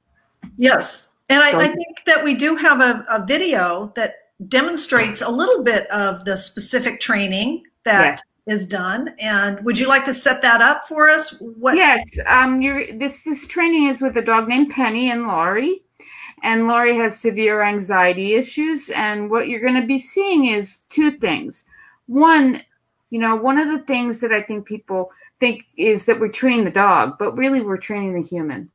Yes. 0.57 1.17
And 1.29 1.43
I, 1.43 1.59
I 1.59 1.69
think 1.69 2.05
that 2.07 2.23
we 2.23 2.35
do 2.35 2.55
have 2.55 2.81
a, 2.81 3.05
a, 3.09 3.25
video 3.25 3.93
that 3.97 4.15
demonstrates 4.49 5.23
a 5.23 5.31
little 5.31 5.63
bit 5.63 5.91
of 5.91 6.25
the 6.27 6.37
specific 6.37 7.01
training 7.01 7.63
that 7.85 8.21
yes. 8.47 8.61
is 8.61 8.69
done. 8.69 9.15
And 9.21 9.65
would 9.65 9.79
you 9.79 9.89
like 9.89 10.05
to 10.05 10.13
set 10.13 10.43
that 10.43 10.61
up 10.61 10.85
for 10.85 11.09
us? 11.09 11.41
What? 11.41 11.77
Yes. 11.77 12.05
Um, 12.27 12.61
this 12.99 13.23
this 13.23 13.47
training 13.47 13.87
is 13.87 14.03
with 14.03 14.19
a 14.19 14.23
dog 14.23 14.49
named 14.49 14.71
Penny 14.71 15.11
and 15.11 15.27
Laurie 15.27 15.84
and 16.45 16.69
Laurie 16.69 16.97
has 16.99 17.19
severe 17.19 17.63
anxiety 17.63 18.35
issues. 18.35 18.91
And 18.91 19.31
what 19.31 19.49
you're 19.49 19.63
going 19.63 19.81
to 19.81 19.87
be 19.87 19.99
seeing 19.99 20.45
is 20.45 20.83
two 20.91 21.13
things. 21.13 21.65
One, 22.07 22.63
you 23.09 23.19
know, 23.19 23.35
one 23.35 23.59
of 23.59 23.69
the 23.69 23.85
things 23.87 24.21
that 24.21 24.31
I 24.31 24.43
think 24.43 24.67
people 24.67 25.11
think 25.41 25.65
is 25.79 26.05
that 26.05 26.21
we're 26.21 26.29
training 26.29 26.67
the 26.67 26.71
dog, 26.71 27.17
but 27.19 27.37
really 27.37 27.63
we're 27.63 27.79
training 27.79 28.15
the 28.15 28.29
human. 28.29 28.71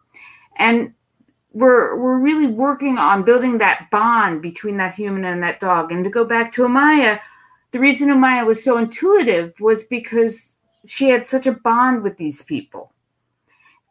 And 0.58 0.94
we're 1.54 1.96
we're 1.96 2.18
really 2.18 2.48
working 2.48 2.98
on 2.98 3.24
building 3.24 3.60
that 3.60 3.88
bond 3.92 4.42
between 4.42 4.78
that 4.78 4.96
human 4.96 5.24
and 5.24 5.42
that 5.44 5.60
dog. 5.60 5.92
And 5.92 6.04
to 6.04 6.10
go 6.10 6.26
back 6.26 6.52
to 6.54 6.64
Amaya, 6.64 7.20
the 7.70 7.80
reason 7.80 8.10
Amaya 8.10 8.48
was 8.48 8.64
so 8.64 8.80
intuitive 8.80 9.54
was 9.60 9.84
because 9.84 10.48
she 10.88 11.10
had 11.10 11.28
such 11.28 11.46
a 11.46 11.52
bond 11.52 12.02
with 12.02 12.18
these 12.18 12.42
people 12.44 12.94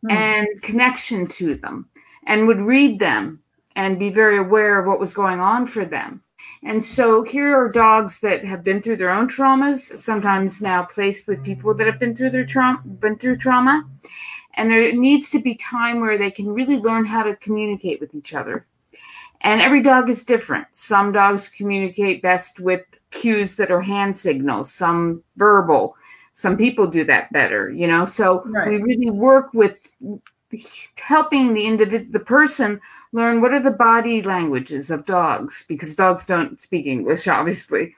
mm. 0.05 0.13
and 0.13 0.49
connection 0.63 1.29
to 1.29 1.55
them 1.55 1.89
and 2.27 2.49
would 2.49 2.61
read 2.61 2.99
them 2.99 3.41
and 3.79 3.97
be 3.97 4.11
very 4.11 4.39
aware 4.39 4.81
of 4.81 4.87
what 4.89 4.99
was 4.99 5.15
going 5.15 5.39
on 5.39 5.65
for 5.65 5.85
them. 5.85 6.21
And 6.65 6.85
so 6.85 7.23
here 7.23 7.57
are 7.57 7.71
dogs 7.71 8.19
that 8.21 8.45
have 8.45 8.65
been 8.65 8.83
through 8.83 8.97
their 8.97 9.13
own 9.13 9.29
traumas, 9.29 9.97
sometimes 9.97 10.61
now 10.61 10.83
placed 10.83 11.29
with 11.29 11.45
people 11.45 11.73
that 11.75 11.87
have 11.87 12.01
been 12.01 12.17
through 12.17 12.31
their 12.31 12.45
trauma, 12.45 12.83
been 12.85 13.17
through 13.17 13.37
trauma. 13.37 13.89
And 14.55 14.69
there 14.69 14.93
needs 14.93 15.31
to 15.31 15.39
be 15.39 15.55
time 15.55 16.01
where 16.01 16.19
they 16.19 16.33
can 16.33 16.49
really 16.49 16.79
learn 16.79 17.05
how 17.05 17.23
to 17.23 17.37
communicate 17.37 18.01
with 18.01 18.13
each 18.17 18.35
other. 18.35 18.67
And 19.43 19.61
every 19.61 19.81
dog 19.81 20.11
is 20.11 20.25
different. 20.25 20.67
Some 20.73 21.13
dogs 21.13 21.49
communicate 21.49 22.21
best 22.21 22.59
with 22.59 22.83
cues 23.13 23.55
that 23.57 23.71
are 23.71 23.81
hand 23.81 24.17
signals, 24.17 24.75
some 24.75 25.23
verbal. 25.37 25.95
Some 26.35 26.57
people 26.57 26.89
do 26.89 27.05
that 27.05 27.33
better, 27.33 27.71
you 27.71 27.87
know. 27.87 28.05
So 28.05 28.43
right. 28.47 28.67
we 28.67 28.83
really 28.83 29.11
work 29.11 29.55
with 29.55 29.89
helping 30.97 31.55
the 31.55 31.67
individual 31.67 32.11
the 32.11 32.21
person 32.21 32.81
learn 33.13 33.41
what 33.41 33.53
are 33.53 33.63
the 33.63 33.71
body 33.71 34.23
languages 34.23 34.91
of 34.91 35.07
dogs? 35.07 35.65
Because 35.69 35.97
dogs 35.97 36.25
don't 36.27 36.61
speak 36.61 36.87
english 36.87 37.27
obviously. 37.29 37.95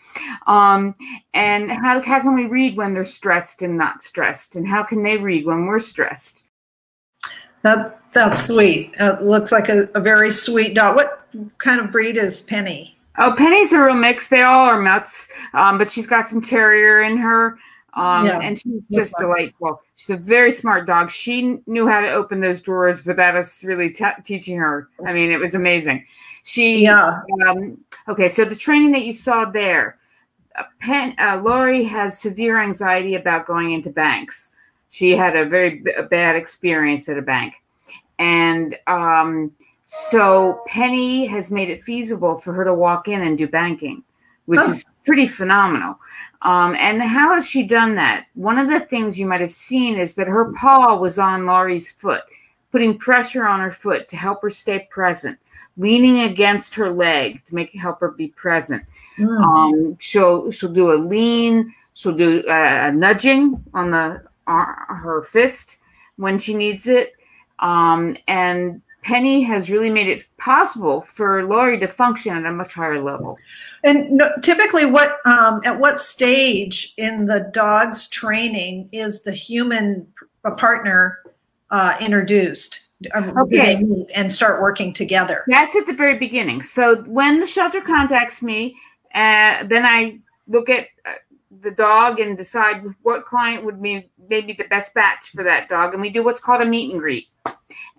Um, 0.46 0.94
and 1.34 1.70
how, 1.70 2.00
how 2.00 2.20
can 2.20 2.34
we 2.34 2.46
read 2.46 2.76
when 2.76 2.94
they're 2.94 3.04
stressed 3.04 3.62
and 3.62 3.76
not 3.76 4.02
stressed? 4.02 4.56
And 4.56 4.66
how 4.66 4.82
can 4.82 5.02
they 5.02 5.16
read 5.16 5.46
when 5.46 5.66
we're 5.66 5.78
stressed? 5.78 6.44
That 7.62 8.00
that's 8.12 8.46
sweet. 8.46 8.94
It 8.98 9.22
looks 9.22 9.52
like 9.52 9.68
a, 9.68 9.88
a 9.94 10.00
very 10.00 10.30
sweet 10.30 10.74
dog. 10.74 10.96
What 10.96 11.28
kind 11.58 11.80
of 11.80 11.90
breed 11.90 12.16
is 12.16 12.42
penny? 12.42 12.96
Oh 13.18 13.34
penny's 13.36 13.72
a 13.72 13.80
real 13.80 13.94
mix. 13.94 14.28
They 14.28 14.42
all 14.42 14.66
are 14.66 14.80
mutts 14.80 15.28
um, 15.54 15.78
but 15.78 15.90
she's 15.90 16.06
got 16.06 16.28
some 16.28 16.40
terrier 16.40 17.02
in 17.02 17.16
her 17.18 17.58
um, 17.94 18.26
yeah, 18.26 18.40
and 18.40 18.60
she's 18.60 18.86
just 18.88 19.14
delightful. 19.18 19.82
She's 19.96 20.10
a 20.10 20.16
very 20.16 20.52
smart 20.52 20.86
dog. 20.86 21.10
She 21.10 21.58
knew 21.66 21.88
how 21.88 22.00
to 22.00 22.10
open 22.10 22.40
those 22.40 22.60
drawers 22.60 23.04
without 23.04 23.36
us 23.36 23.64
really 23.64 23.90
t- 23.90 24.04
teaching 24.24 24.56
her. 24.58 24.88
I 25.06 25.12
mean, 25.12 25.30
it 25.30 25.40
was 25.40 25.54
amazing. 25.54 26.04
She, 26.44 26.84
yeah. 26.84 27.20
Um, 27.46 27.78
okay, 28.08 28.28
so 28.28 28.44
the 28.44 28.56
training 28.56 28.92
that 28.92 29.04
you 29.04 29.12
saw 29.12 29.44
there, 29.44 29.98
uh, 30.56 30.64
Pen, 30.80 31.14
uh, 31.18 31.40
Laurie 31.42 31.84
has 31.84 32.18
severe 32.18 32.60
anxiety 32.60 33.14
about 33.16 33.46
going 33.46 33.72
into 33.72 33.90
banks. 33.90 34.54
She 34.90 35.12
had 35.12 35.36
a 35.36 35.44
very 35.44 35.80
b- 35.80 35.92
a 35.96 36.02
bad 36.02 36.36
experience 36.36 37.08
at 37.08 37.18
a 37.18 37.22
bank. 37.22 37.54
And 38.18 38.76
um, 38.86 39.52
so 39.84 40.62
Penny 40.66 41.26
has 41.26 41.50
made 41.50 41.70
it 41.70 41.82
feasible 41.82 42.38
for 42.38 42.52
her 42.52 42.64
to 42.64 42.74
walk 42.74 43.08
in 43.08 43.22
and 43.22 43.36
do 43.36 43.48
banking, 43.48 44.04
which 44.50 44.58
oh. 44.60 44.72
is 44.72 44.84
pretty 45.06 45.28
phenomenal. 45.28 45.96
Um, 46.42 46.74
and 46.74 47.00
how 47.00 47.34
has 47.34 47.46
she 47.46 47.62
done 47.62 47.94
that? 47.94 48.26
One 48.34 48.58
of 48.58 48.68
the 48.68 48.80
things 48.80 49.16
you 49.16 49.26
might 49.26 49.40
have 49.40 49.52
seen 49.52 49.96
is 49.96 50.14
that 50.14 50.26
her 50.26 50.52
paw 50.54 50.96
was 50.96 51.20
on 51.20 51.46
Laurie's 51.46 51.92
foot, 51.92 52.22
putting 52.72 52.98
pressure 52.98 53.46
on 53.46 53.60
her 53.60 53.70
foot 53.70 54.08
to 54.08 54.16
help 54.16 54.42
her 54.42 54.50
stay 54.50 54.88
present, 54.90 55.38
leaning 55.76 56.22
against 56.22 56.74
her 56.74 56.90
leg 56.90 57.44
to 57.44 57.54
make 57.54 57.72
help 57.74 58.00
her 58.00 58.10
be 58.10 58.26
present. 58.26 58.82
Mm. 59.18 59.40
Um, 59.40 59.96
she'll 60.00 60.50
she'll 60.50 60.72
do 60.72 60.92
a 60.92 60.98
lean. 60.98 61.72
She'll 61.94 62.16
do 62.16 62.42
a, 62.48 62.88
a 62.88 62.92
nudging 62.92 63.62
on 63.72 63.92
the 63.92 64.20
uh, 64.48 64.64
her 64.88 65.22
fist 65.30 65.76
when 66.16 66.40
she 66.40 66.54
needs 66.54 66.88
it. 66.88 67.12
Um, 67.60 68.16
and 68.26 68.82
Penny 69.02 69.42
has 69.42 69.70
really 69.70 69.90
made 69.90 70.08
it 70.08 70.26
possible 70.36 71.02
for 71.02 71.44
Laurie 71.44 71.78
to 71.80 71.88
function 71.88 72.36
at 72.36 72.44
a 72.44 72.52
much 72.52 72.74
higher 72.74 73.02
level. 73.02 73.38
And 73.82 74.10
no, 74.12 74.30
typically, 74.42 74.84
what 74.84 75.18
um, 75.26 75.60
at 75.64 75.78
what 75.78 76.00
stage 76.00 76.92
in 76.96 77.24
the 77.24 77.50
dog's 77.52 78.08
training 78.08 78.88
is 78.92 79.22
the 79.22 79.32
human 79.32 80.06
partner 80.56 81.18
uh, 81.70 81.96
introduced? 82.00 82.86
Okay. 83.16 83.82
and 84.14 84.30
start 84.30 84.60
working 84.60 84.92
together? 84.92 85.44
That's 85.46 85.74
at 85.74 85.86
the 85.86 85.94
very 85.94 86.18
beginning. 86.18 86.62
So 86.62 86.96
when 87.04 87.40
the 87.40 87.46
shelter 87.46 87.80
contacts 87.80 88.42
me, 88.42 88.76
uh, 89.14 89.64
then 89.64 89.86
I 89.86 90.18
look 90.46 90.68
at 90.68 90.88
uh, 91.06 91.12
the 91.62 91.70
dog 91.70 92.20
and 92.20 92.36
decide 92.36 92.84
what 93.00 93.24
client 93.24 93.64
would 93.64 93.80
be 93.80 94.10
maybe 94.28 94.52
the 94.52 94.64
best 94.64 94.92
batch 94.92 95.30
for 95.34 95.42
that 95.44 95.70
dog, 95.70 95.94
and 95.94 96.02
we 96.02 96.10
do 96.10 96.22
what's 96.22 96.42
called 96.42 96.60
a 96.60 96.66
meet 96.66 96.92
and 96.92 97.00
greet 97.00 97.28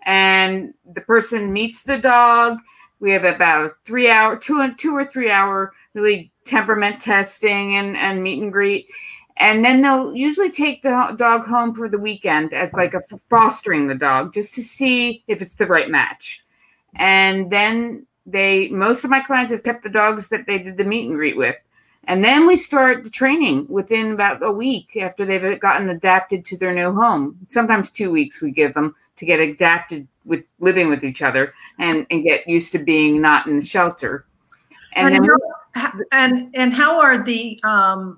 and 0.03 0.73
the 0.93 1.01
person 1.01 1.53
meets 1.53 1.83
the 1.83 1.97
dog. 1.97 2.57
We 2.99 3.11
have 3.11 3.23
about 3.23 3.73
three 3.85 4.09
hour, 4.09 4.35
two 4.35 4.61
and 4.61 4.77
two 4.77 4.95
or 4.95 5.05
three 5.05 5.31
hour 5.31 5.73
really 5.93 6.31
temperament 6.45 7.01
testing 7.01 7.75
and 7.75 7.97
and 7.97 8.21
meet 8.21 8.41
and 8.41 8.51
greet, 8.51 8.87
and 9.37 9.65
then 9.65 9.81
they'll 9.81 10.15
usually 10.15 10.51
take 10.51 10.83
the 10.83 11.15
dog 11.17 11.45
home 11.45 11.73
for 11.73 11.89
the 11.89 11.97
weekend 11.97 12.53
as 12.53 12.73
like 12.73 12.93
a 12.93 13.01
fostering 13.29 13.87
the 13.87 13.95
dog 13.95 14.33
just 14.33 14.53
to 14.55 14.61
see 14.61 15.23
if 15.27 15.41
it's 15.41 15.55
the 15.55 15.65
right 15.65 15.89
match, 15.89 16.43
and 16.95 17.51
then 17.51 18.05
they 18.25 18.69
most 18.69 19.03
of 19.03 19.09
my 19.09 19.19
clients 19.19 19.51
have 19.51 19.63
kept 19.63 19.83
the 19.83 19.89
dogs 19.89 20.29
that 20.29 20.45
they 20.45 20.59
did 20.59 20.77
the 20.77 20.83
meet 20.83 21.07
and 21.07 21.15
greet 21.15 21.37
with. 21.37 21.55
And 22.05 22.23
then 22.23 22.47
we 22.47 22.55
start 22.55 23.03
the 23.03 23.11
training 23.11 23.67
within 23.69 24.11
about 24.11 24.41
a 24.41 24.51
week 24.51 24.97
after 24.97 25.23
they've 25.23 25.59
gotten 25.59 25.89
adapted 25.89 26.43
to 26.45 26.57
their 26.57 26.73
new 26.73 26.93
home. 26.93 27.37
Sometimes 27.47 27.91
two 27.91 28.09
weeks 28.09 28.41
we 28.41 28.51
give 28.51 28.73
them 28.73 28.95
to 29.21 29.25
get 29.27 29.39
adapted 29.39 30.07
with 30.25 30.43
living 30.59 30.89
with 30.89 31.03
each 31.03 31.21
other 31.21 31.53
and, 31.77 32.07
and 32.09 32.23
get 32.23 32.47
used 32.47 32.71
to 32.71 32.79
being 32.79 33.21
not 33.21 33.45
in 33.45 33.59
the 33.59 33.65
shelter. 33.65 34.25
And, 34.95 35.15
and 35.15 35.29
how, 35.75 35.91
and, 36.11 36.49
and 36.55 36.73
how 36.73 36.99
are 36.99 37.23
the 37.23 37.61
um, 37.63 38.17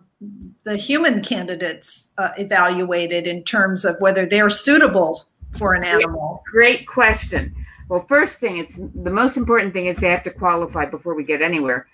the 0.63 0.77
human 0.77 1.21
candidates 1.21 2.13
uh, 2.17 2.29
evaluated 2.37 3.27
in 3.27 3.43
terms 3.43 3.83
of 3.83 3.97
whether 3.99 4.25
they're 4.25 4.49
suitable 4.49 5.25
for 5.59 5.73
an 5.73 5.83
animal? 5.83 6.41
Great, 6.49 6.77
great 6.77 6.87
question. 6.87 7.53
Well, 7.89 8.05
first 8.07 8.39
thing, 8.39 8.55
it's 8.57 8.79
the 8.95 9.11
most 9.11 9.35
important 9.35 9.73
thing 9.73 9.87
is 9.87 9.97
they 9.97 10.07
have 10.07 10.23
to 10.23 10.31
qualify 10.31 10.85
before 10.85 11.15
we 11.15 11.25
get 11.25 11.41
anywhere 11.41 11.87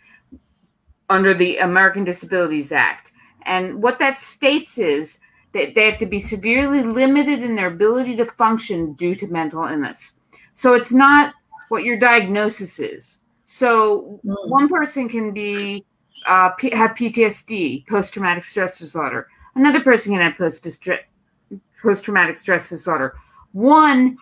under 1.09 1.33
the 1.33 1.57
American 1.57 2.03
Disabilities 2.03 2.71
Act. 2.71 3.11
And 3.47 3.81
what 3.81 3.97
that 3.97 4.21
states 4.21 4.77
is 4.77 5.17
They, 5.51 5.71
they 5.71 5.89
have 5.89 5.99
to 5.99 6.05
be 6.05 6.19
severely 6.19 6.83
limited 6.83 7.41
in 7.41 7.55
their 7.55 7.67
ability 7.67 8.15
to 8.17 8.25
function 8.25 8.93
due 8.93 9.15
to 9.15 9.27
mental 9.27 9.65
illness. 9.65 10.13
So 10.53 10.73
it's 10.73 10.91
not 10.91 11.33
what 11.69 11.83
your 11.83 11.97
diagnosis 11.97 12.79
is. 12.79 13.19
So 13.45 14.19
mm. 14.25 14.49
one 14.49 14.67
person 14.69 15.09
can 15.09 15.31
be 15.31 15.85
uh, 16.27 16.49
P- 16.49 16.75
have 16.75 16.91
PTSD, 16.91 17.87
post 17.87 18.13
traumatic 18.13 18.43
stress 18.43 18.77
disorder. 18.77 19.27
Another 19.55 19.81
person 19.81 20.13
can 20.13 20.21
have 20.21 20.37
post 20.37 20.67
post 21.81 22.03
traumatic 22.03 22.37
stress 22.37 22.69
disorder. 22.69 23.15
One 23.53 24.17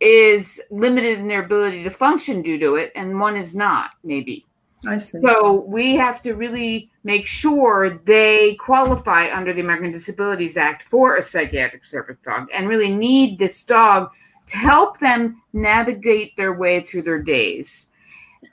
is 0.00 0.60
limited 0.70 1.18
in 1.18 1.28
their 1.28 1.44
ability 1.44 1.84
to 1.84 1.90
function 1.90 2.42
due 2.42 2.58
to 2.58 2.74
it, 2.76 2.92
and 2.96 3.18
one 3.20 3.36
is 3.36 3.54
not, 3.54 3.90
maybe. 4.02 4.45
I 4.86 4.98
see. 4.98 5.20
So 5.20 5.64
we 5.66 5.96
have 5.96 6.22
to 6.22 6.34
really 6.34 6.90
make 7.04 7.26
sure 7.26 8.00
they 8.06 8.54
qualify 8.54 9.34
under 9.34 9.52
the 9.52 9.60
American 9.60 9.92
Disabilities 9.92 10.56
Act 10.56 10.84
for 10.84 11.16
a 11.16 11.22
psychiatric 11.22 11.84
service 11.84 12.18
dog 12.22 12.48
and 12.54 12.68
really 12.68 12.92
need 12.92 13.38
this 13.38 13.62
dog 13.64 14.10
to 14.48 14.56
help 14.56 15.00
them 15.00 15.42
navigate 15.52 16.36
their 16.36 16.52
way 16.52 16.80
through 16.80 17.02
their 17.02 17.22
days. 17.22 17.88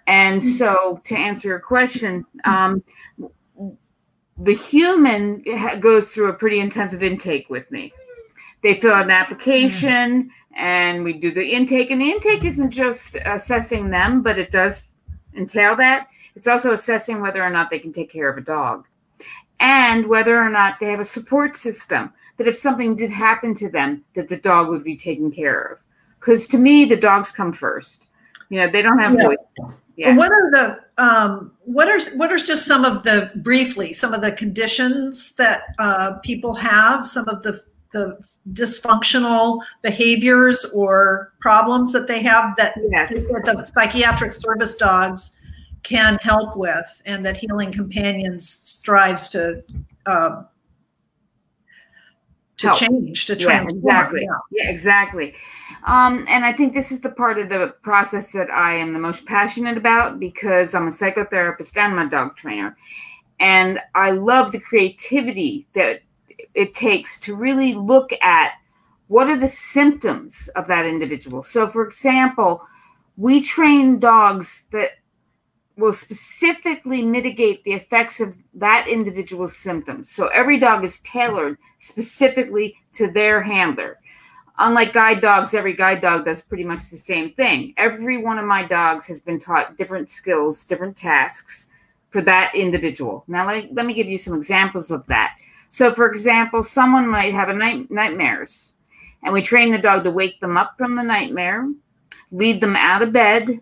And 0.07 0.41
mm-hmm. 0.41 0.49
so, 0.49 1.01
to 1.05 1.15
answer 1.15 1.47
your 1.47 1.59
question, 1.59 2.25
um, 2.45 2.83
the 4.37 4.55
human 4.55 5.43
goes 5.79 6.11
through 6.11 6.29
a 6.29 6.33
pretty 6.33 6.59
intensive 6.59 7.03
intake 7.03 7.49
with 7.49 7.69
me. 7.71 7.93
They 8.63 8.79
fill 8.79 8.93
out 8.93 9.05
an 9.05 9.11
application 9.11 10.31
and 10.55 11.03
we 11.03 11.13
do 11.13 11.31
the 11.31 11.43
intake. 11.43 11.91
And 11.91 12.01
the 12.01 12.09
intake 12.09 12.43
isn't 12.43 12.71
just 12.71 13.15
assessing 13.25 13.89
them, 13.89 14.21
but 14.21 14.39
it 14.39 14.51
does 14.51 14.83
entail 15.35 15.75
that. 15.77 16.07
It's 16.35 16.47
also 16.47 16.73
assessing 16.73 17.21
whether 17.21 17.43
or 17.43 17.49
not 17.49 17.69
they 17.69 17.79
can 17.79 17.93
take 17.93 18.11
care 18.11 18.29
of 18.29 18.37
a 18.37 18.41
dog 18.41 18.85
and 19.59 20.07
whether 20.07 20.37
or 20.37 20.49
not 20.49 20.79
they 20.79 20.91
have 20.91 20.99
a 20.99 21.05
support 21.05 21.57
system 21.57 22.11
that 22.37 22.47
if 22.47 22.57
something 22.57 22.95
did 22.95 23.11
happen 23.11 23.53
to 23.55 23.69
them, 23.69 24.03
that 24.15 24.27
the 24.27 24.37
dog 24.37 24.69
would 24.69 24.83
be 24.83 24.97
taken 24.97 25.31
care 25.31 25.61
of. 25.61 25.79
Because 26.19 26.47
to 26.47 26.57
me, 26.57 26.85
the 26.85 26.95
dogs 26.95 27.31
come 27.31 27.53
first. 27.53 28.07
You 28.49 28.59
know, 28.59 28.69
they 28.69 28.81
don't 28.81 28.99
have 28.99 29.15
yeah. 29.15 29.23
voices. 29.23 29.81
Yeah. 29.95 30.15
What 30.17 30.31
are 30.31 30.51
the 30.51 30.79
um, 30.97 31.51
what 31.65 31.87
are 31.87 31.99
what 32.17 32.31
are 32.31 32.37
just 32.37 32.65
some 32.65 32.83
of 32.83 33.03
the 33.03 33.31
briefly 33.37 33.93
some 33.93 34.13
of 34.13 34.21
the 34.21 34.31
conditions 34.31 35.33
that 35.35 35.61
uh, 35.79 36.17
people 36.23 36.53
have? 36.55 37.07
Some 37.07 37.27
of 37.29 37.43
the 37.43 37.63
the 37.91 38.17
dysfunctional 38.53 39.61
behaviors 39.83 40.65
or 40.73 41.31
problems 41.39 41.91
that 41.93 42.07
they 42.07 42.21
have 42.23 42.55
that, 42.57 42.73
yes. 42.89 43.11
that 43.11 43.55
the 43.55 43.65
psychiatric 43.65 44.33
service 44.33 44.75
dogs 44.75 45.37
can 45.83 46.17
help 46.21 46.55
with, 46.55 47.01
and 47.05 47.25
that 47.25 47.37
Healing 47.37 47.71
Companions 47.71 48.49
strives 48.49 49.27
to 49.29 49.63
uh, 50.05 50.43
to 52.57 52.67
help. 52.67 52.79
change, 52.79 53.25
to 53.25 53.35
transform. 53.35 53.83
Yeah, 53.83 54.01
exactly. 54.01 54.21
Yeah, 54.23 54.63
yeah 54.63 54.69
exactly. 54.69 55.35
Um, 55.85 56.25
and 56.29 56.45
I 56.45 56.53
think 56.53 56.73
this 56.73 56.91
is 56.91 57.01
the 57.01 57.09
part 57.09 57.37
of 57.37 57.49
the 57.49 57.73
process 57.81 58.27
that 58.27 58.49
I 58.49 58.73
am 58.73 58.93
the 58.93 58.99
most 58.99 59.25
passionate 59.25 59.77
about 59.77 60.19
because 60.19 60.73
I'm 60.73 60.87
a 60.87 60.91
psychotherapist 60.91 61.75
and 61.75 61.99
a 61.99 62.09
dog 62.09 62.35
trainer. 62.35 62.77
And 63.39 63.79
I 63.95 64.11
love 64.11 64.51
the 64.51 64.59
creativity 64.59 65.67
that 65.73 66.01
it 66.53 66.73
takes 66.73 67.19
to 67.21 67.35
really 67.35 67.73
look 67.73 68.13
at 68.21 68.53
what 69.07 69.27
are 69.27 69.37
the 69.37 69.47
symptoms 69.47 70.47
of 70.55 70.67
that 70.67 70.85
individual. 70.85 71.43
So, 71.43 71.67
for 71.67 71.85
example, 71.85 72.61
we 73.17 73.41
train 73.41 73.99
dogs 73.99 74.63
that 74.71 74.91
will 75.75 75.93
specifically 75.93 77.01
mitigate 77.01 77.63
the 77.63 77.73
effects 77.73 78.19
of 78.19 78.37
that 78.53 78.87
individual's 78.87 79.55
symptoms. 79.55 80.11
So 80.11 80.27
every 80.27 80.59
dog 80.59 80.83
is 80.83 80.99
tailored 80.99 81.57
specifically 81.79 82.75
to 82.93 83.11
their 83.11 83.41
handler. 83.41 83.97
Unlike 84.59 84.93
guide 84.93 85.21
dogs, 85.21 85.55
every 85.55 85.73
guide 85.73 86.01
dog 86.01 86.25
does 86.25 86.43
pretty 86.43 86.63
much 86.63 86.89
the 86.89 86.97
same 86.97 87.33
thing. 87.33 87.73
Every 87.77 88.17
one 88.17 88.37
of 88.37 88.45
my 88.45 88.63
dogs 88.63 89.07
has 89.07 89.19
been 89.19 89.39
taught 89.39 89.77
different 89.77 90.11
skills, 90.11 90.63
different 90.63 90.95
tasks 90.95 91.69
for 92.11 92.21
that 92.21 92.53
individual. 92.53 93.23
Now, 93.27 93.47
let, 93.47 93.73
let 93.73 93.87
me 93.87 93.95
give 93.95 94.07
you 94.07 94.19
some 94.19 94.35
examples 94.35 94.91
of 94.91 95.05
that. 95.07 95.35
So, 95.69 95.91
for 95.95 96.11
example, 96.11 96.61
someone 96.61 97.07
might 97.07 97.33
have 97.33 97.49
a 97.49 97.53
night, 97.53 97.89
nightmares, 97.89 98.73
and 99.23 99.33
we 99.33 99.41
train 99.41 99.71
the 99.71 99.79
dog 99.79 100.03
to 100.03 100.11
wake 100.11 100.39
them 100.39 100.55
up 100.55 100.75
from 100.77 100.95
the 100.95 101.01
nightmare, 101.01 101.67
lead 102.31 102.61
them 102.61 102.75
out 102.75 103.01
of 103.01 103.11
bed, 103.11 103.59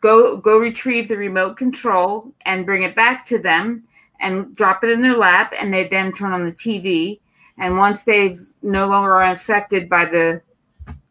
go 0.00 0.36
go 0.36 0.58
retrieve 0.58 1.08
the 1.08 1.16
remote 1.16 1.56
control 1.56 2.32
and 2.46 2.66
bring 2.66 2.82
it 2.82 2.96
back 2.96 3.26
to 3.26 3.38
them 3.38 3.84
and 4.20 4.54
drop 4.54 4.84
it 4.84 4.90
in 4.90 5.00
their 5.00 5.16
lap 5.16 5.52
and 5.58 5.72
they 5.72 5.88
then 5.88 6.12
turn 6.12 6.32
on 6.32 6.44
the 6.44 6.52
TV 6.52 7.20
and 7.58 7.76
once 7.76 8.02
they've 8.02 8.40
no 8.62 8.88
longer 8.88 9.14
are 9.16 9.32
affected 9.32 9.88
by 9.88 10.04
the 10.04 10.40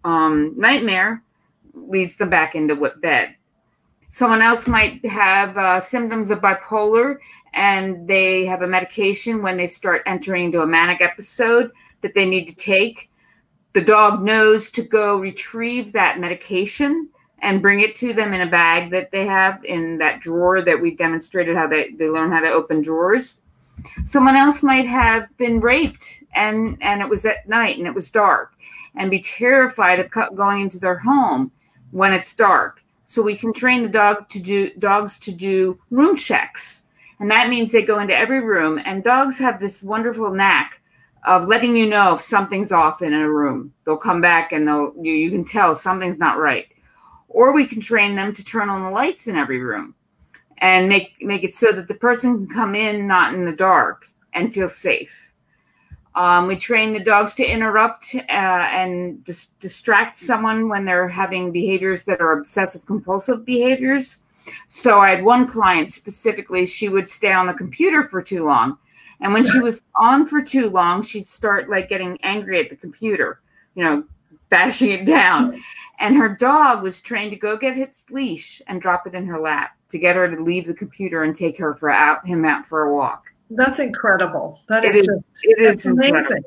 um, 0.03 0.53
nightmare 0.57 1.23
leads 1.73 2.15
them 2.15 2.29
back 2.29 2.55
into 2.55 2.75
bed. 3.01 3.35
Someone 4.09 4.41
else 4.41 4.67
might 4.67 5.05
have 5.05 5.57
uh, 5.57 5.79
symptoms 5.79 6.31
of 6.31 6.39
bipolar 6.39 7.17
and 7.53 8.07
they 8.07 8.45
have 8.45 8.63
a 8.63 8.67
medication 8.67 9.41
when 9.41 9.57
they 9.57 9.67
start 9.67 10.01
entering 10.05 10.45
into 10.45 10.61
a 10.61 10.67
manic 10.67 11.01
episode 11.01 11.71
that 12.01 12.13
they 12.15 12.25
need 12.25 12.45
to 12.45 12.55
take. 12.55 13.09
The 13.73 13.81
dog 13.81 14.23
knows 14.23 14.71
to 14.71 14.81
go 14.81 15.17
retrieve 15.17 15.93
that 15.93 16.19
medication 16.19 17.09
and 17.41 17.61
bring 17.61 17.79
it 17.79 17.95
to 17.95 18.13
them 18.13 18.33
in 18.33 18.41
a 18.41 18.49
bag 18.49 18.91
that 18.91 19.11
they 19.11 19.25
have 19.25 19.63
in 19.65 19.97
that 19.97 20.19
drawer 20.21 20.61
that 20.61 20.81
we 20.81 20.95
demonstrated 20.95 21.55
how 21.55 21.67
they, 21.67 21.91
they 21.91 22.09
learn 22.09 22.31
how 22.31 22.39
to 22.39 22.49
open 22.49 22.81
drawers. 22.81 23.37
Someone 24.03 24.35
else 24.35 24.61
might 24.61 24.87
have 24.87 25.25
been 25.37 25.59
raped 25.59 26.23
and, 26.35 26.77
and 26.81 27.01
it 27.01 27.07
was 27.07 27.25
at 27.25 27.47
night 27.47 27.77
and 27.77 27.87
it 27.87 27.93
was 27.93 28.11
dark 28.11 28.53
and 28.95 29.09
be 29.09 29.21
terrified 29.21 29.99
of 29.99 30.11
going 30.35 30.61
into 30.61 30.79
their 30.79 30.97
home 30.97 31.51
when 31.91 32.11
it's 32.11 32.35
dark. 32.35 32.83
So 33.05 33.21
we 33.21 33.37
can 33.37 33.53
train 33.53 33.83
the 33.83 33.89
dog 33.89 34.27
to 34.29 34.39
do 34.39 34.71
dogs 34.75 35.17
to 35.19 35.31
do 35.31 35.79
room 35.89 36.15
checks. 36.15 36.83
And 37.19 37.31
that 37.31 37.49
means 37.49 37.71
they 37.71 37.81
go 37.81 37.99
into 37.99 38.15
every 38.15 38.41
room 38.41 38.79
and 38.83 39.03
dogs 39.03 39.37
have 39.39 39.59
this 39.59 39.81
wonderful 39.81 40.31
knack 40.31 40.81
of 41.25 41.47
letting 41.47 41.75
you 41.75 41.87
know 41.87 42.15
if 42.15 42.21
something's 42.21 42.71
off 42.71 43.01
in 43.01 43.13
a 43.13 43.29
room. 43.29 43.73
They'll 43.85 43.97
come 43.97 44.21
back 44.21 44.51
and 44.51 44.67
they'll 44.67 44.93
you, 45.01 45.13
you 45.13 45.31
can 45.31 45.45
tell 45.45 45.75
something's 45.75 46.19
not 46.19 46.37
right 46.37 46.67
or 47.29 47.53
we 47.53 47.65
can 47.65 47.79
train 47.79 48.15
them 48.15 48.33
to 48.33 48.43
turn 48.43 48.69
on 48.69 48.83
the 48.83 48.89
lights 48.89 49.27
in 49.27 49.35
every 49.35 49.59
room 49.59 49.95
and 50.57 50.89
make 50.89 51.15
make 51.21 51.43
it 51.43 51.55
so 51.55 51.71
that 51.71 51.87
the 51.87 51.93
person 51.93 52.45
can 52.45 52.55
come 52.55 52.75
in 52.75 53.07
not 53.07 53.33
in 53.33 53.45
the 53.45 53.51
dark 53.51 54.07
and 54.33 54.53
feel 54.53 54.69
safe. 54.69 55.13
Um, 56.15 56.47
we 56.47 56.57
train 56.57 56.91
the 56.91 56.99
dogs 56.99 57.33
to 57.35 57.45
interrupt 57.45 58.13
uh, 58.15 58.21
and 58.27 59.23
dis- 59.23 59.47
distract 59.59 60.17
someone 60.17 60.67
when 60.67 60.83
they're 60.83 61.07
having 61.07 61.51
behaviors 61.51 62.03
that 62.05 62.19
are 62.19 62.33
obsessive 62.33 62.85
compulsive 62.85 63.45
behaviors. 63.45 64.17
So 64.67 64.99
I 64.99 65.11
had 65.11 65.23
one 65.23 65.47
client 65.47 65.93
specifically, 65.93 66.65
she 66.65 66.89
would 66.89 67.07
stay 67.07 67.31
on 67.31 67.47
the 67.47 67.53
computer 67.53 68.07
for 68.09 68.21
too 68.21 68.43
long. 68.43 68.77
And 69.21 69.33
when 69.33 69.43
she 69.43 69.59
was 69.59 69.81
on 69.95 70.25
for 70.25 70.41
too 70.41 70.69
long, 70.69 71.03
she'd 71.03 71.27
start 71.27 71.69
like 71.69 71.89
getting 71.89 72.17
angry 72.23 72.59
at 72.59 72.69
the 72.69 72.75
computer, 72.75 73.41
you 73.75 73.83
know, 73.83 74.03
bashing 74.49 74.91
it 74.91 75.05
down. 75.05 75.61
And 76.01 76.15
her 76.15 76.29
dog 76.29 76.81
was 76.81 77.01
trained 77.01 77.31
to 77.31 77.37
go 77.37 77.57
get 77.57 77.77
its 77.77 78.05
leash 78.09 78.61
and 78.67 78.81
drop 78.81 79.05
it 79.05 79.13
in 79.13 79.25
her 79.25 79.37
lap 79.37 79.71
to 79.89 79.99
get 79.99 80.15
her 80.15 80.33
to 80.33 80.41
leave 80.41 80.65
the 80.65 80.73
computer 80.73 81.23
and 81.23 81.35
take 81.35 81.57
her 81.57 81.75
for 81.75 81.89
out 81.89 82.25
him 82.25 82.45
out 82.45 82.65
for 82.65 82.83
a 82.83 82.95
walk. 82.95 83.25
That's 83.49 83.79
incredible. 83.79 84.61
That 84.69 84.85
is, 84.85 84.95
it 84.95 84.99
is 84.99 85.07
just 85.07 85.23
it 85.43 85.75
is 85.75 85.85
amazing. 85.85 86.43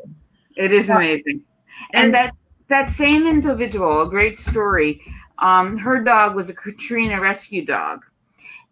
It 0.56 0.72
is 0.72 0.88
amazing. 0.88 1.42
And, 1.92 2.06
and, 2.06 2.14
that 2.14 2.34
that 2.68 2.90
same 2.90 3.26
individual, 3.26 4.02
a 4.02 4.08
great 4.08 4.38
story. 4.38 5.02
Um, 5.38 5.76
her 5.76 6.02
dog 6.02 6.34
was 6.34 6.48
a 6.48 6.54
Katrina 6.54 7.20
rescue 7.20 7.66
dog, 7.66 8.04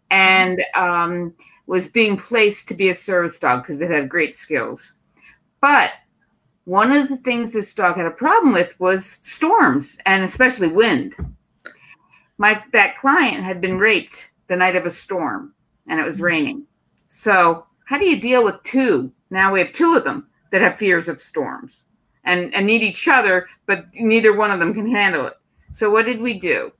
and 0.09 0.63
um, 0.75 1.33
was 1.67 1.87
being 1.87 2.17
placed 2.17 2.67
to 2.69 2.73
be 2.73 2.89
a 2.89 2.95
service 2.95 3.37
dog 3.37 3.63
because 3.63 3.81
it 3.81 3.89
had 3.91 4.09
great 4.09 4.35
skills. 4.35 4.93
But 5.59 5.91
one 6.65 6.91
of 6.91 7.09
the 7.09 7.17
things 7.17 7.51
this 7.51 7.73
dog 7.73 7.97
had 7.97 8.05
a 8.05 8.11
problem 8.11 8.53
with 8.53 8.79
was 8.79 9.17
storms 9.21 9.97
and 10.05 10.23
especially 10.23 10.67
wind. 10.67 11.15
My 12.37 12.63
that 12.73 12.97
client 12.99 13.43
had 13.43 13.61
been 13.61 13.77
raped 13.77 14.29
the 14.47 14.55
night 14.55 14.75
of 14.75 14.85
a 14.85 14.91
storm 14.91 15.53
and 15.87 15.99
it 15.99 16.05
was 16.05 16.15
mm-hmm. 16.15 16.25
raining. 16.25 16.63
So 17.07 17.65
how 17.85 17.97
do 17.97 18.05
you 18.05 18.21
deal 18.21 18.43
with 18.43 18.61
two? 18.63 19.11
Now 19.31 19.51
we 19.51 19.59
have 19.59 19.73
two 19.73 19.95
of 19.95 20.03
them 20.03 20.27
that 20.51 20.61
have 20.61 20.77
fears 20.77 21.07
of 21.07 21.21
storms 21.21 21.83
and, 22.25 22.53
and 22.53 22.67
need 22.67 22.83
each 22.83 23.07
other, 23.07 23.47
but 23.65 23.85
neither 23.95 24.35
one 24.35 24.51
of 24.51 24.59
them 24.59 24.73
can 24.73 24.89
handle 24.89 25.25
it. 25.27 25.33
So 25.71 25.89
what 25.89 26.05
did 26.05 26.21
we 26.21 26.35
do? 26.35 26.71